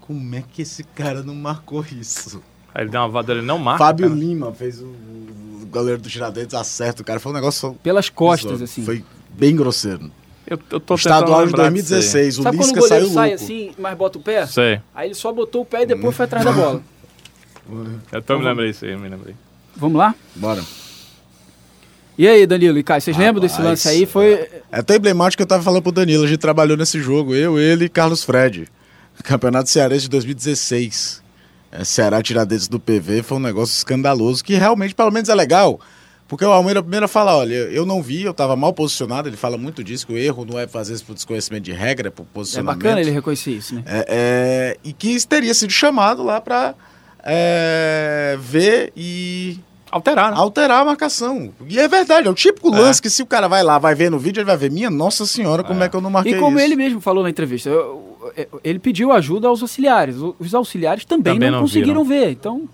Como 0.00 0.34
é 0.34 0.42
que 0.50 0.62
esse 0.62 0.82
cara 0.82 1.22
não 1.22 1.34
marcou 1.34 1.84
isso? 1.90 2.42
Aí 2.74 2.84
ele 2.84 2.90
deu 2.90 3.00
uma 3.00 3.08
voadora, 3.08 3.38
ele 3.38 3.46
não 3.46 3.58
marca. 3.58 3.84
Fábio 3.84 4.08
cara. 4.08 4.18
Lima 4.18 4.52
fez 4.52 4.80
o, 4.80 4.86
o 4.86 5.66
goleiro 5.70 6.00
do 6.00 6.08
Tiradentes, 6.08 6.54
acerta 6.54 7.02
o 7.02 7.04
cara. 7.04 7.20
Foi 7.20 7.32
um 7.32 7.34
negócio. 7.34 7.74
Pelas 7.82 8.08
costas, 8.08 8.60
assim. 8.60 8.82
Foi 8.82 9.04
bem 9.30 9.54
grosseiro. 9.54 10.10
Eu, 10.48 10.58
eu 10.70 10.80
tô 10.80 10.94
Estadual 10.94 11.46
de 11.46 11.52
2016, 11.52 12.34
de 12.34 12.40
o 12.40 12.42
Sabe 12.42 12.56
Lisca 12.56 12.72
quando 12.72 12.84
o 12.84 12.88
goleiro 12.88 13.04
saiu 13.06 13.14
sai 13.14 13.28
louco. 13.30 13.44
assim, 13.44 13.70
mas 13.78 13.98
bota 13.98 14.18
o 14.18 14.22
pé? 14.22 14.46
Sei. 14.46 14.80
Aí 14.94 15.08
ele 15.08 15.14
só 15.14 15.30
botou 15.32 15.62
o 15.62 15.64
pé 15.64 15.82
e 15.82 15.86
depois 15.86 16.16
foi 16.16 16.24
atrás 16.24 16.44
da 16.44 16.52
bola. 16.52 16.82
Eu 18.10 18.22
tô 18.22 18.38
me 18.38 18.44
lembrei 18.46 18.70
isso 18.70 18.86
aí, 18.86 18.92
eu 18.92 18.98
me 18.98 19.10
lembrei. 19.10 19.34
Vamos 19.76 19.98
lá? 19.98 20.14
Bora. 20.34 20.62
E 22.16 22.26
aí, 22.26 22.46
Danilo 22.46 22.78
e 22.78 22.82
Caio, 22.82 23.02
vocês 23.02 23.14
lembram 23.14 23.42
desse 23.42 23.56
Rapaz, 23.58 23.68
lance 23.68 23.88
aí? 23.90 24.06
Foi. 24.06 24.32
É, 24.32 24.62
é 24.72 24.78
até 24.78 24.96
emblemático 24.96 25.36
que 25.36 25.42
eu 25.42 25.46
tava 25.46 25.62
falando 25.62 25.82
pro 25.82 25.92
Danilo, 25.92 26.24
a 26.24 26.26
gente 26.26 26.38
trabalhou 26.38 26.78
nesse 26.78 26.98
jogo, 26.98 27.34
eu, 27.34 27.58
ele 27.58 27.84
e 27.84 27.88
Carlos 27.90 28.24
Fred. 28.24 28.66
Campeonato 29.22 29.68
Cearense 29.68 30.04
de 30.04 30.08
2016. 30.08 31.22
É, 31.70 31.84
Ceará 31.84 32.22
Tiradentes 32.22 32.68
do 32.68 32.80
PV 32.80 33.22
foi 33.22 33.36
um 33.36 33.40
negócio 33.40 33.76
escandaloso, 33.76 34.42
que 34.42 34.54
realmente, 34.54 34.94
pelo 34.94 35.10
menos, 35.10 35.28
é 35.28 35.34
legal. 35.34 35.78
Porque 36.28 36.44
o 36.44 36.52
Almeida 36.52 36.82
primeiro 36.82 37.08
fala, 37.08 37.34
olha, 37.34 37.54
eu 37.54 37.86
não 37.86 38.02
vi, 38.02 38.22
eu 38.22 38.32
estava 38.32 38.54
mal 38.54 38.72
posicionado, 38.74 39.28
ele 39.30 39.36
fala 39.36 39.56
muito 39.56 39.82
disso, 39.82 40.06
que 40.06 40.12
o 40.12 40.16
erro 40.18 40.44
não 40.44 40.58
é 40.58 40.66
fazer 40.68 40.92
isso 40.92 41.04
por 41.06 41.14
desconhecimento 41.14 41.62
de 41.64 41.72
regra, 41.72 42.08
é 42.08 42.10
por 42.10 42.22
É 42.22 42.26
posicionamento. 42.34 42.76
bacana 42.82 43.00
ele 43.00 43.10
reconhecer 43.10 43.52
isso, 43.52 43.74
né? 43.74 43.82
É, 43.86 44.04
é, 44.08 44.76
e 44.84 44.92
que 44.92 45.26
teria 45.26 45.54
sido 45.54 45.70
chamado 45.72 46.22
lá 46.22 46.38
para 46.38 46.74
ver 48.38 48.92
e 48.96 49.58
Alterar, 49.90 50.32
né? 50.32 50.36
alterar 50.36 50.82
a 50.82 50.84
marcação. 50.84 51.50
E 51.66 51.78
é 51.78 51.88
verdade, 51.88 52.28
é 52.28 52.30
o 52.30 52.34
típico 52.34 52.68
lance 52.68 53.00
que 53.00 53.08
se 53.08 53.22
o 53.22 53.26
cara 53.26 53.48
vai 53.48 53.62
lá, 53.62 53.78
vai 53.78 53.94
ver 53.94 54.10
no 54.10 54.18
vídeo, 54.18 54.40
ele 54.40 54.44
vai 54.46 54.56
ver, 54.56 54.70
minha 54.70 54.90
nossa 54.90 55.24
senhora, 55.24 55.64
como 55.64 55.82
é, 55.82 55.88
que 55.88 55.96
eu 55.96 56.00
não 56.02 56.10
marquei 56.10 56.34
E 56.34 56.38
como 56.38 56.58
isso? 56.58 56.66
ele 56.66 56.76
mesmo 56.76 57.00
falou 57.00 57.22
na 57.24 57.30
entrevista, 57.30 57.70
eu- 57.70 58.18
eu- 58.36 58.60
ele 58.62 58.78
pediu 58.78 59.10
ajuda 59.12 59.48
aos 59.48 59.62
auxiliares. 59.62 60.16
Os 60.38 60.54
auxiliares 60.54 61.06
também, 61.06 61.32
Também 61.32 61.50
não, 61.50 61.60
não 61.60 61.64
conseguiram 61.66 62.04
ver. 62.04 62.30
Então, 62.32 62.68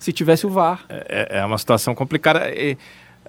se 0.00 0.12
tivesse 0.12 0.46
o 0.46 0.50
VAR. 0.50 0.84
É, 0.88 1.38
é 1.38 1.44
uma 1.44 1.58
situação 1.58 1.94
complicada. 1.94 2.50
E, 2.50 2.76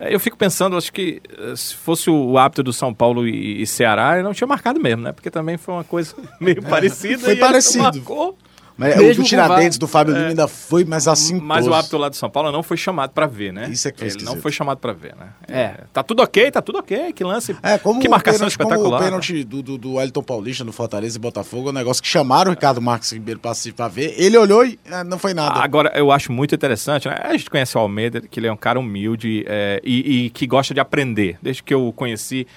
eu 0.10 0.20
fico 0.20 0.38
pensando, 0.38 0.78
acho 0.78 0.92
que 0.92 1.22
eh, 1.38 1.56
se 1.56 1.76
fosse 1.76 2.10
o 2.10 2.38
hábito 2.38 2.64
do 2.64 2.74
São 2.74 2.94
Paulo 2.94 3.28
e, 3.28 3.62
e 3.62 3.68
Ceará, 3.68 4.18
eu 4.18 4.24
não 4.24 4.34
tinha 4.34 4.48
marcado 4.48 4.80
mesmo, 4.80 5.04
né? 5.04 5.12
Porque 5.12 5.30
também 5.30 5.58
foi 5.58 5.76
uma 5.76 5.84
coisa 5.84 6.16
meio 6.40 6.64
parecida. 6.64 7.20
foi 7.20 7.30
e 7.30 7.32
ele 7.34 7.40
parecido. 7.42 7.84
marcou. 7.84 8.38
Mas 8.78 8.96
o 8.96 9.00
Mesmo 9.00 9.16
do 9.16 9.22
com 9.22 9.30
Tiradentes 9.30 9.78
VAR. 9.78 9.80
do 9.80 9.88
Fábio 9.88 10.14
Lima 10.14 10.28
ainda 10.28 10.48
foi, 10.48 10.84
mas 10.86 11.08
assim. 11.08 11.40
Mas 11.40 11.68
o 11.68 11.74
hábito 11.74 11.98
lá 11.98 12.10
do 12.10 12.16
São 12.16 12.30
Paulo 12.30 12.52
não 12.52 12.64
foi 12.64 12.78
chamado 12.78 13.12
pra 13.12 13.28
ver, 13.28 13.54
né? 13.54 13.70
Isso 13.70 13.88
é 13.88 13.92
que 13.92 14.00
foi 14.00 14.08
Ele 14.08 14.24
não 14.24 14.38
foi 14.38 14.52
chamado 14.52 14.78
pra 14.78 14.94
ver, 14.94 15.16
né? 15.16 15.28
É. 15.48 15.84
Tá 15.94 16.02
tudo 16.04 16.22
ok, 16.22 16.52
tá 16.52 16.62
tudo 16.62 16.80
ok. 16.80 17.14
Que 17.14 17.24
lance. 17.24 17.56
É, 17.62 17.78
como 17.78 18.00
que 18.00 18.08
o 18.08 18.12
marcação 18.12 18.40
pênalti, 18.40 18.58
como 18.58 18.70
espetacular. 18.70 19.02
o 19.02 19.04
pênalti 19.04 19.44
do, 19.44 19.62
do, 19.62 19.78
do 19.78 19.94
Wellington 19.94 20.24
Paulista 20.24 20.64
no 20.64 20.72
Fortaleza 20.72 21.18
e 21.18 21.20
Botafogo, 21.20 21.68
é 21.68 21.72
um 21.72 21.76
negócio 21.76 22.02
que 22.02 22.10
chamaram 22.10 22.52
o 22.52 22.54
Ricardo 22.54 22.82
Marques 22.82 23.12
Ribeiro 23.12 23.40
pra 23.40 23.88
ver. 23.88 24.16
Ele 24.18 24.38
olhou 24.38 24.66
e 24.66 24.80
ah, 24.90 25.04
não 25.04 25.18
foi 25.18 25.34
nada. 25.34 25.60
Agora, 25.62 25.92
eu 25.96 26.12
acho 26.12 26.32
muito 26.32 26.56
interessante, 26.56 27.08
né? 27.08 27.18
A 27.24 27.32
gente 27.32 27.50
conhece 27.50 27.78
o 27.78 27.82
Almeida, 27.82 28.22
que 28.22 28.40
ele 28.40 28.48
é 28.48 28.52
um 28.52 28.58
cara 28.58 28.80
humilde 28.80 29.46
é, 29.48 29.82
e, 29.84 30.26
e 30.26 30.30
que 30.30 30.48
gosta 30.48 30.74
de 30.74 30.80
aprender. 30.80 31.38
Desde 31.42 31.62
que 31.64 31.74
eu 31.74 31.88
o 31.88 31.94
conheci, 31.94 32.48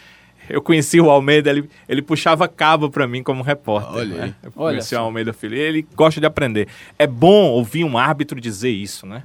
eu 0.48 0.60
conheci 0.62 1.00
o 1.00 1.10
Almeida, 1.10 1.50
ele, 1.50 1.68
ele 1.88 2.02
puxava 2.02 2.46
cabo 2.48 2.90
pra 2.90 3.06
mim 3.06 3.22
como 3.22 3.42
repórter. 3.42 3.92
Olha 3.94 4.14
aí. 4.14 4.20
né? 4.28 4.34
Eu 4.42 4.52
Olha 4.56 4.72
conheci 4.74 4.94
só. 4.94 5.02
o 5.02 5.04
Almeida 5.04 5.32
Filho. 5.32 5.56
Ele 5.56 5.86
gosta 5.94 6.20
de 6.20 6.26
aprender. 6.26 6.68
É 6.98 7.06
bom 7.06 7.50
ouvir 7.50 7.84
um 7.84 7.96
árbitro 7.98 8.40
dizer 8.40 8.70
isso, 8.70 9.06
né? 9.06 9.22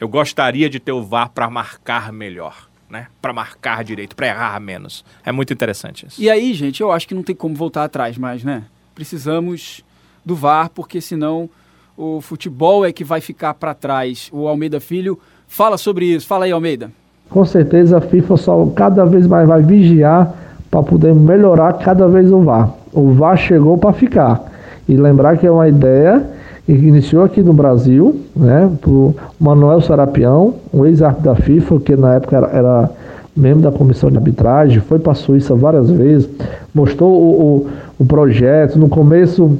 Eu 0.00 0.08
gostaria 0.08 0.68
de 0.70 0.80
ter 0.80 0.92
o 0.92 1.02
VAR 1.02 1.28
pra 1.30 1.50
marcar 1.50 2.12
melhor, 2.12 2.68
né? 2.88 3.06
Pra 3.20 3.32
marcar 3.32 3.84
direito, 3.84 4.16
pra 4.16 4.28
errar 4.28 4.58
menos. 4.60 5.04
É 5.24 5.30
muito 5.30 5.52
interessante 5.52 6.06
isso. 6.06 6.20
E 6.22 6.30
aí, 6.30 6.54
gente, 6.54 6.80
eu 6.80 6.90
acho 6.90 7.06
que 7.06 7.14
não 7.14 7.22
tem 7.22 7.34
como 7.36 7.54
voltar 7.54 7.84
atrás 7.84 8.16
mais, 8.16 8.42
né? 8.42 8.64
Precisamos 8.94 9.82
do 10.24 10.34
VAR, 10.36 10.70
porque 10.70 11.00
senão 11.00 11.50
o 11.96 12.20
futebol 12.20 12.84
é 12.84 12.92
que 12.92 13.04
vai 13.04 13.20
ficar 13.20 13.54
para 13.54 13.74
trás. 13.74 14.28
O 14.32 14.46
Almeida 14.48 14.80
Filho 14.80 15.18
fala 15.46 15.76
sobre 15.76 16.06
isso. 16.06 16.26
Fala 16.26 16.44
aí, 16.46 16.52
Almeida. 16.52 16.90
Com 17.28 17.44
certeza 17.44 17.98
a 17.98 18.00
FIFA 18.00 18.36
só 18.36 18.66
cada 18.74 19.04
vez 19.04 19.26
mais 19.26 19.46
vai 19.48 19.62
vigiar 19.62 20.34
para 20.70 20.82
poder 20.82 21.14
melhorar 21.14 21.72
cada 21.74 22.06
vez 22.06 22.30
o 22.30 22.40
VAR. 22.40 22.70
O 22.92 23.12
VAR 23.12 23.36
chegou 23.36 23.76
para 23.76 23.92
ficar. 23.92 24.50
E 24.88 24.96
lembrar 24.96 25.36
que 25.36 25.46
é 25.46 25.50
uma 25.50 25.68
ideia 25.68 26.22
que 26.66 26.72
iniciou 26.72 27.24
aqui 27.24 27.42
no 27.42 27.52
Brasil, 27.52 28.20
né, 28.36 28.70
por 28.80 29.14
Manuel 29.40 29.80
Sarapião, 29.80 30.54
um 30.72 30.86
ex-árbitro 30.86 31.24
da 31.24 31.34
FIFA, 31.34 31.80
que 31.80 31.96
na 31.96 32.14
época 32.14 32.36
era, 32.36 32.46
era 32.48 32.90
membro 33.36 33.62
da 33.62 33.72
comissão 33.72 34.10
de 34.10 34.16
arbitragem, 34.16 34.80
foi 34.80 34.98
para 34.98 35.12
a 35.12 35.14
Suíça 35.14 35.54
várias 35.54 35.90
vezes, 35.90 36.28
mostrou 36.74 37.10
o, 37.10 37.40
o, 37.40 37.66
o 38.00 38.04
projeto. 38.04 38.78
No 38.78 38.88
começo 38.88 39.58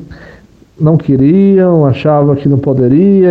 não 0.81 0.97
queriam, 0.97 1.85
achavam 1.85 2.35
que 2.35 2.49
não 2.49 2.59
poderia, 2.59 3.31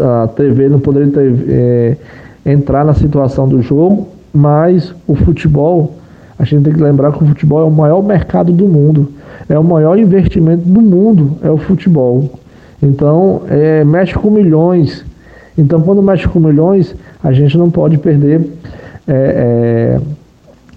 a, 0.00 0.24
a 0.24 0.28
TV 0.28 0.68
não 0.68 0.80
poderia 0.80 1.12
ter, 1.12 1.34
é, 1.48 1.96
entrar 2.44 2.84
na 2.84 2.94
situação 2.94 3.48
do 3.48 3.62
jogo, 3.62 4.08
mas 4.32 4.94
o 5.06 5.14
futebol, 5.14 5.94
a 6.38 6.44
gente 6.44 6.64
tem 6.64 6.72
que 6.72 6.82
lembrar 6.82 7.12
que 7.12 7.22
o 7.22 7.26
futebol 7.26 7.60
é 7.60 7.64
o 7.64 7.70
maior 7.70 8.02
mercado 8.02 8.52
do 8.52 8.66
mundo, 8.66 9.12
é 9.48 9.58
o 9.58 9.64
maior 9.64 9.98
investimento 9.98 10.62
do 10.68 10.80
mundo, 10.80 11.38
é 11.42 11.50
o 11.50 11.56
futebol. 11.56 12.38
Então, 12.82 13.42
é, 13.48 13.84
mexe 13.84 14.14
com 14.14 14.30
milhões. 14.30 15.04
Então, 15.56 15.80
quando 15.80 16.02
mexe 16.02 16.26
com 16.26 16.40
milhões, 16.40 16.94
a 17.22 17.32
gente 17.32 17.56
não 17.56 17.70
pode 17.70 17.98
perder 17.98 18.40
é, 19.06 20.00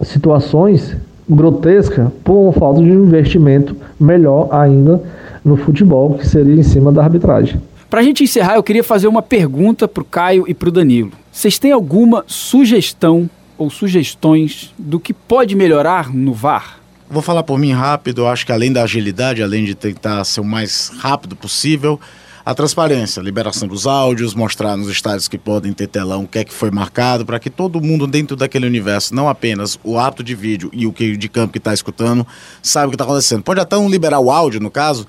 é, 0.01 0.05
situações 0.05 0.95
grotescas 1.29 2.07
por 2.23 2.53
falta 2.53 2.81
de 2.81 2.89
investimento 2.89 3.75
melhor 3.99 4.47
ainda 4.51 5.01
no 5.43 5.57
futebol, 5.57 6.13
que 6.13 6.27
seria 6.27 6.55
em 6.55 6.63
cima 6.63 6.91
da 6.91 7.03
arbitragem. 7.03 7.59
Para 7.89 8.01
a 8.01 8.03
gente 8.03 8.23
encerrar, 8.23 8.55
eu 8.55 8.63
queria 8.63 8.83
fazer 8.83 9.07
uma 9.07 9.21
pergunta 9.21 9.87
para 9.87 10.01
o 10.01 10.05
Caio 10.05 10.45
e 10.47 10.53
para 10.53 10.69
o 10.69 10.71
Danilo. 10.71 11.11
Vocês 11.31 11.57
têm 11.57 11.71
alguma 11.71 12.23
sugestão 12.27 13.29
ou 13.57 13.69
sugestões 13.69 14.73
do 14.77 14.99
que 14.99 15.13
pode 15.13 15.55
melhorar 15.55 16.13
no 16.13 16.33
VAR? 16.33 16.79
Vou 17.09 17.21
falar 17.21 17.43
por 17.43 17.57
mim 17.57 17.71
rápido. 17.71 18.21
Eu 18.21 18.27
acho 18.27 18.45
que 18.45 18.51
além 18.51 18.71
da 18.71 18.83
agilidade, 18.83 19.41
além 19.41 19.63
de 19.63 19.75
tentar 19.75 20.23
ser 20.25 20.41
o 20.41 20.45
mais 20.45 20.91
rápido 20.99 21.35
possível, 21.35 21.99
a 22.45 22.53
transparência, 22.53 23.21
a 23.21 23.23
liberação 23.23 23.67
dos 23.67 23.85
áudios, 23.85 24.33
mostrar 24.33 24.77
nos 24.77 24.89
estádios 24.89 25.27
que 25.27 25.37
podem 25.37 25.73
ter 25.73 25.87
telão 25.87 26.23
o 26.23 26.27
que 26.27 26.39
é 26.39 26.45
que 26.45 26.53
foi 26.53 26.71
marcado, 26.71 27.25
para 27.25 27.39
que 27.39 27.49
todo 27.49 27.81
mundo 27.81 28.07
dentro 28.07 28.37
daquele 28.37 28.65
universo, 28.65 29.13
não 29.13 29.27
apenas 29.27 29.77
o 29.83 29.99
ato 29.99 30.23
de 30.23 30.33
vídeo 30.33 30.69
e 30.71 30.87
o 30.87 30.93
que 30.93 31.17
de 31.17 31.27
campo 31.27 31.51
que 31.51 31.57
está 31.57 31.73
escutando, 31.73 32.25
saiba 32.61 32.87
o 32.87 32.91
que 32.91 32.95
está 32.95 33.03
acontecendo. 33.03 33.43
Pode 33.43 33.59
até 33.59 33.75
não 33.75 33.89
liberar 33.89 34.19
o 34.19 34.31
áudio, 34.31 34.61
no 34.61 34.71
caso, 34.71 35.05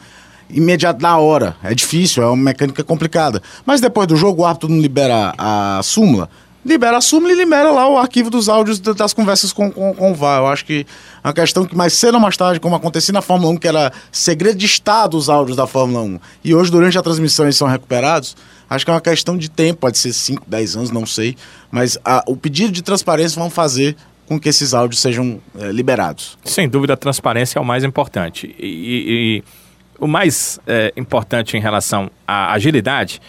imediato 0.50 1.00
na 1.00 1.16
hora. 1.18 1.56
É 1.62 1.74
difícil, 1.74 2.24
é 2.24 2.26
uma 2.26 2.36
mecânica 2.36 2.82
complicada. 2.82 3.40
Mas 3.64 3.80
depois 3.80 4.08
do 4.08 4.16
jogo, 4.16 4.42
o 4.42 4.44
árbitro 4.44 4.68
não 4.68 4.80
libera 4.80 5.32
a 5.38 5.80
súmula, 5.82 6.28
libera 6.68 6.98
a 6.98 7.00
súmula 7.00 7.32
e 7.32 7.36
libera 7.36 7.70
lá 7.70 7.88
o 7.88 7.96
arquivo 7.96 8.30
dos 8.30 8.48
áudios 8.48 8.78
das 8.78 9.12
conversas 9.12 9.52
com, 9.52 9.70
com, 9.70 9.94
com 9.94 10.12
o 10.12 10.14
VAR. 10.14 10.40
Eu 10.40 10.46
acho 10.46 10.64
que 10.64 10.86
é 11.24 11.28
uma 11.28 11.32
questão 11.32 11.64
que 11.64 11.74
mais 11.74 11.94
cedo 11.94 12.14
ou 12.14 12.20
mais 12.20 12.36
tarde, 12.36 12.60
como 12.60 12.76
acontecia 12.76 13.12
na 13.12 13.22
Fórmula 13.22 13.52
1, 13.54 13.56
que 13.56 13.66
era 13.66 13.92
segredo 14.12 14.58
de 14.58 14.66
Estado 14.66 15.16
os 15.16 15.28
áudios 15.28 15.56
da 15.56 15.66
Fórmula 15.66 16.02
1, 16.02 16.20
e 16.44 16.54
hoje 16.54 16.70
durante 16.70 16.96
a 16.98 17.02
transmissão 17.02 17.46
eles 17.46 17.56
são 17.56 17.66
recuperados, 17.66 18.36
acho 18.68 18.84
que 18.84 18.90
é 18.90 18.94
uma 18.94 19.00
questão 19.00 19.36
de 19.36 19.48
tempo, 19.48 19.80
pode 19.80 19.98
ser 19.98 20.12
5, 20.12 20.44
10 20.46 20.76
anos, 20.76 20.90
não 20.90 21.06
sei, 21.06 21.36
mas 21.70 21.98
a, 22.04 22.22
o 22.26 22.36
pedido 22.36 22.70
de 22.70 22.82
transparência 22.82 23.40
vão 23.40 23.50
fazer 23.50 23.96
com 24.26 24.38
que 24.38 24.48
esses 24.48 24.74
áudios 24.74 25.00
sejam 25.00 25.40
é, 25.58 25.72
liberados. 25.72 26.36
Sem 26.44 26.68
dúvida, 26.68 26.92
a 26.92 26.96
transparência 26.96 27.58
é 27.58 27.62
o 27.62 27.64
mais 27.64 27.82
importante. 27.82 28.54
E, 28.58 28.66
e, 28.66 29.38
e 29.38 29.44
o 29.98 30.06
mais 30.06 30.60
é, 30.66 30.92
importante 30.96 31.56
em 31.56 31.60
relação 31.60 32.10
à 32.26 32.52
agilidade 32.52 33.22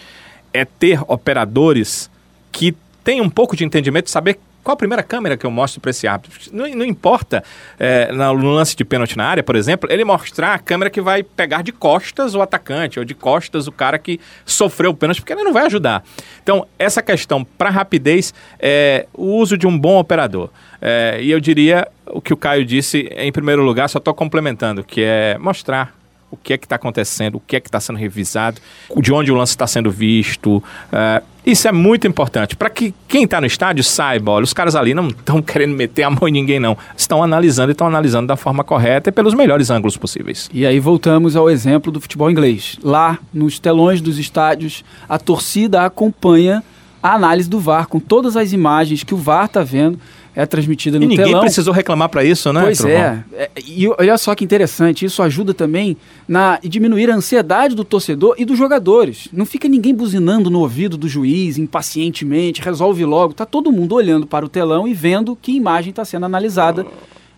é 0.52 0.64
ter 0.64 1.00
operadores 1.08 2.10
que 2.52 2.74
tem 3.02 3.20
um 3.20 3.30
pouco 3.30 3.56
de 3.56 3.64
entendimento, 3.64 4.10
saber 4.10 4.38
qual 4.62 4.74
a 4.74 4.76
primeira 4.76 5.02
câmera 5.02 5.36
que 5.36 5.46
eu 5.46 5.50
mostro 5.50 5.80
para 5.80 5.90
esse 5.90 6.06
árbitro. 6.06 6.38
Não, 6.52 6.68
não 6.68 6.84
importa, 6.84 7.42
é, 7.78 8.12
no 8.12 8.50
lance 8.50 8.76
de 8.76 8.84
pênalti 8.84 9.16
na 9.16 9.24
área, 9.24 9.42
por 9.42 9.56
exemplo, 9.56 9.90
ele 9.90 10.04
mostrar 10.04 10.54
a 10.54 10.58
câmera 10.58 10.90
que 10.90 11.00
vai 11.00 11.22
pegar 11.22 11.62
de 11.62 11.72
costas 11.72 12.34
o 12.34 12.42
atacante, 12.42 12.98
ou 12.98 13.04
de 13.04 13.14
costas 13.14 13.66
o 13.66 13.72
cara 13.72 13.98
que 13.98 14.20
sofreu 14.44 14.90
o 14.90 14.94
pênalti, 14.94 15.20
porque 15.20 15.32
ele 15.32 15.42
não 15.42 15.52
vai 15.52 15.66
ajudar. 15.66 16.04
Então, 16.42 16.66
essa 16.78 17.02
questão 17.02 17.44
para 17.44 17.70
rapidez 17.70 18.34
é 18.58 19.06
o 19.14 19.36
uso 19.36 19.56
de 19.56 19.66
um 19.66 19.78
bom 19.78 19.98
operador. 19.98 20.50
É, 20.80 21.18
e 21.22 21.30
eu 21.30 21.40
diria 21.40 21.88
o 22.06 22.20
que 22.20 22.32
o 22.32 22.36
Caio 22.36 22.64
disse, 22.64 23.08
em 23.16 23.32
primeiro 23.32 23.62
lugar, 23.62 23.88
só 23.88 23.98
estou 23.98 24.14
complementando, 24.14 24.84
que 24.84 25.02
é 25.02 25.38
mostrar 25.38 25.94
o 26.30 26.36
que 26.36 26.52
é 26.52 26.58
que 26.58 26.64
está 26.64 26.76
acontecendo, 26.76 27.36
o 27.36 27.40
que 27.40 27.56
é 27.56 27.60
que 27.60 27.68
está 27.68 27.80
sendo 27.80 27.98
revisado, 27.98 28.60
de 28.96 29.12
onde 29.12 29.32
o 29.32 29.34
lance 29.34 29.52
está 29.52 29.66
sendo 29.66 29.90
visto. 29.90 30.58
Uh, 30.58 31.24
isso 31.44 31.66
é 31.66 31.72
muito 31.72 32.06
importante 32.06 32.56
para 32.56 32.70
que 32.70 32.94
quem 33.08 33.24
está 33.24 33.40
no 33.40 33.46
estádio 33.46 33.82
saiba, 33.82 34.32
olha, 34.32 34.44
os 34.44 34.52
caras 34.52 34.76
ali 34.76 34.94
não 34.94 35.08
estão 35.08 35.40
querendo 35.42 35.74
meter 35.74 36.02
a 36.02 36.10
mão 36.10 36.28
em 36.28 36.32
ninguém, 36.32 36.60
não. 36.60 36.76
Estão 36.96 37.22
analisando 37.22 37.70
e 37.70 37.72
estão 37.72 37.86
analisando 37.86 38.26
da 38.26 38.36
forma 38.36 38.62
correta 38.62 39.10
e 39.10 39.12
pelos 39.12 39.34
melhores 39.34 39.70
ângulos 39.70 39.96
possíveis. 39.96 40.48
E 40.52 40.66
aí 40.66 40.78
voltamos 40.78 41.36
ao 41.36 41.48
exemplo 41.48 41.90
do 41.90 42.00
futebol 42.00 42.30
inglês. 42.30 42.78
Lá, 42.82 43.18
nos 43.32 43.58
telões 43.58 44.00
dos 44.00 44.18
estádios, 44.18 44.84
a 45.08 45.18
torcida 45.18 45.84
acompanha 45.84 46.62
a 47.02 47.14
análise 47.14 47.48
do 47.48 47.58
VAR, 47.58 47.86
com 47.86 47.98
todas 47.98 48.36
as 48.36 48.52
imagens 48.52 49.02
que 49.02 49.14
o 49.14 49.16
VAR 49.16 49.46
está 49.46 49.62
vendo 49.62 49.98
é 50.34 50.46
transmitida 50.46 50.98
no 50.98 51.04
e 51.04 51.08
ninguém 51.08 51.26
telão. 51.26 51.40
precisou 51.40 51.74
reclamar 51.74 52.08
para 52.08 52.24
isso, 52.24 52.52
né? 52.52 52.62
Pois 52.62 52.84
é. 52.84 53.24
é. 53.32 53.50
E 53.66 53.88
olha 53.88 54.16
só 54.16 54.34
que 54.34 54.44
interessante, 54.44 55.04
isso 55.04 55.22
ajuda 55.22 55.52
também 55.52 55.96
na 56.28 56.58
diminuir 56.62 57.10
a 57.10 57.14
ansiedade 57.14 57.74
do 57.74 57.84
torcedor 57.84 58.34
e 58.38 58.44
dos 58.44 58.56
jogadores. 58.56 59.28
Não 59.32 59.44
fica 59.44 59.68
ninguém 59.68 59.94
buzinando 59.94 60.48
no 60.48 60.60
ouvido 60.60 60.96
do 60.96 61.08
juiz 61.08 61.58
impacientemente, 61.58 62.62
resolve 62.62 63.04
logo. 63.04 63.34
Tá 63.34 63.44
todo 63.44 63.72
mundo 63.72 63.94
olhando 63.94 64.26
para 64.26 64.44
o 64.44 64.48
telão 64.48 64.86
e 64.86 64.94
vendo 64.94 65.36
que 65.40 65.52
imagem 65.52 65.90
está 65.90 66.04
sendo 66.04 66.26
analisada 66.26 66.86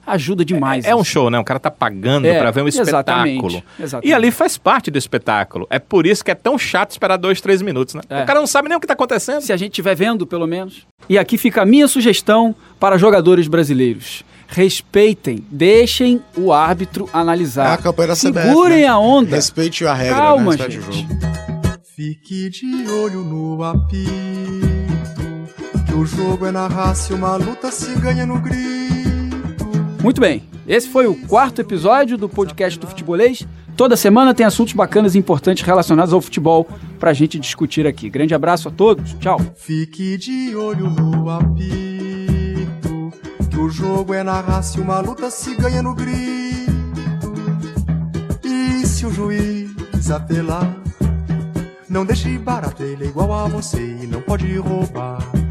ajuda 0.07 0.45
demais. 0.45 0.85
É, 0.85 0.91
é 0.91 0.97
um 0.97 1.05
show, 1.05 1.31
né? 1.31 1.39
O 1.39 1.45
cara 1.45 1.61
tá 1.61 1.71
pagando 1.71 2.27
é, 2.27 2.39
para 2.39 2.51
ver 2.51 2.63
um 2.63 2.69
espetáculo. 2.69 3.63
Exatamente, 3.79 4.09
E 4.09 4.13
ali 4.13 4.31
faz 4.31 4.59
parte 4.59 4.91
do 4.91 4.99
espetáculo. 4.99 5.67
É 5.71 5.79
por 5.79 6.07
isso 6.07 6.25
que 6.25 6.31
é 6.31 6.35
tão 6.35 6.59
chato 6.59 6.91
esperar 6.91 7.17
dois, 7.17 7.41
três 7.41 7.63
minutos, 7.63 7.95
né? 7.95 8.03
É. 8.09 8.23
O 8.23 8.27
cara 8.27 8.41
não 8.41 8.47
sabe 8.47 8.69
nem 8.69 8.77
o 8.77 8.81
que 8.81 8.87
tá 8.87 8.95
acontecendo. 8.95 9.41
Se 9.43 9.53
a 9.53 9.57
gente 9.57 9.73
estiver 9.73 9.95
vendo, 9.95 10.27
pelo 10.27 10.47
menos. 10.47 10.87
E 11.09 11.19
aqui 11.19 11.39
fica 11.39 11.63
a 11.63 11.67
minha 11.67 11.89
sugestão 11.89 12.55
para 12.79 12.99
jogadores 12.99 13.49
brasileiros. 13.49 14.25
Respeitem, 14.49 15.43
deixem 15.51 16.21
o 16.37 16.53
árbitro 16.53 17.09
analisar. 17.13 17.71
É 17.71 17.75
a 17.75 17.79
campanha 17.79 18.09
da 18.09 18.15
CBF, 18.17 18.49
Segurem 18.49 18.83
né? 18.83 18.87
a 18.87 18.99
onda. 18.99 19.37
Respeite 19.37 19.87
a 19.87 19.95
regra, 19.95 20.17
Calma, 20.17 20.57
né? 20.57 20.71
gente. 20.71 21.09
Fique 21.97 22.51
de 22.51 22.89
olho 22.91 23.23
no 23.23 23.63
apito, 23.65 24.11
que 25.87 25.95
o 25.95 26.05
jogo 26.05 26.47
é 26.47 26.51
na 26.51 26.67
raça 26.67 27.13
e 27.13 27.17
uma 27.17 27.37
luta 27.37 27.71
se 27.71 27.95
ganha 27.99 28.27
no 28.27 28.41
grito. 28.41 28.82
Muito 30.03 30.21
bem, 30.21 30.43
esse 30.67 30.89
foi 30.89 31.07
o 31.07 31.15
quarto 31.29 31.61
episódio 31.61 32.19
do 32.19 32.29
podcast 32.29 32.77
do 32.77 32.89
Futebolês. 32.89 33.47
Toda 33.77 33.97
semana 33.97 34.35
tem 34.35 34.45
assuntos 34.45 34.75
bacanas 34.75 35.15
e 35.15 35.19
importantes 35.19 35.63
relacionados 35.65 36.13
ao 36.13 36.21
futebol 36.21 36.67
pra 36.99 37.13
gente 37.13 37.39
discutir 37.39 37.87
aqui. 37.87 38.11
Grande 38.11 38.35
abraço 38.35 38.69
a 38.69 38.73
todos, 38.73 39.15
tchau. 39.21 39.41
Fique 39.55 40.19
de 40.19 40.57
olho 40.57 40.91
no 40.91 41.31
apito, 41.31 43.13
que 43.49 43.57
o 43.57 43.71
jogo 43.71 44.13
é 44.13 44.25
na 44.25 44.41
raça 44.41 44.81
e 44.81 44.83
uma 44.83 44.99
luta 44.99 45.31
se 45.31 45.55
ganha 45.55 45.81
no 45.81 45.95
grito. 45.95 47.33
E 48.43 48.85
se 48.85 49.07
o 49.07 49.11
juiz 49.13 50.11
apelar, 50.11 50.69
não 51.89 52.05
deixe 52.05 52.37
barato, 52.39 52.83
ele 52.83 53.05
é 53.05 53.07
igual 53.07 53.33
a 53.33 53.47
você 53.47 53.79
e 53.79 54.09
não 54.09 54.21
pode 54.21 54.53
roubar. 54.57 55.42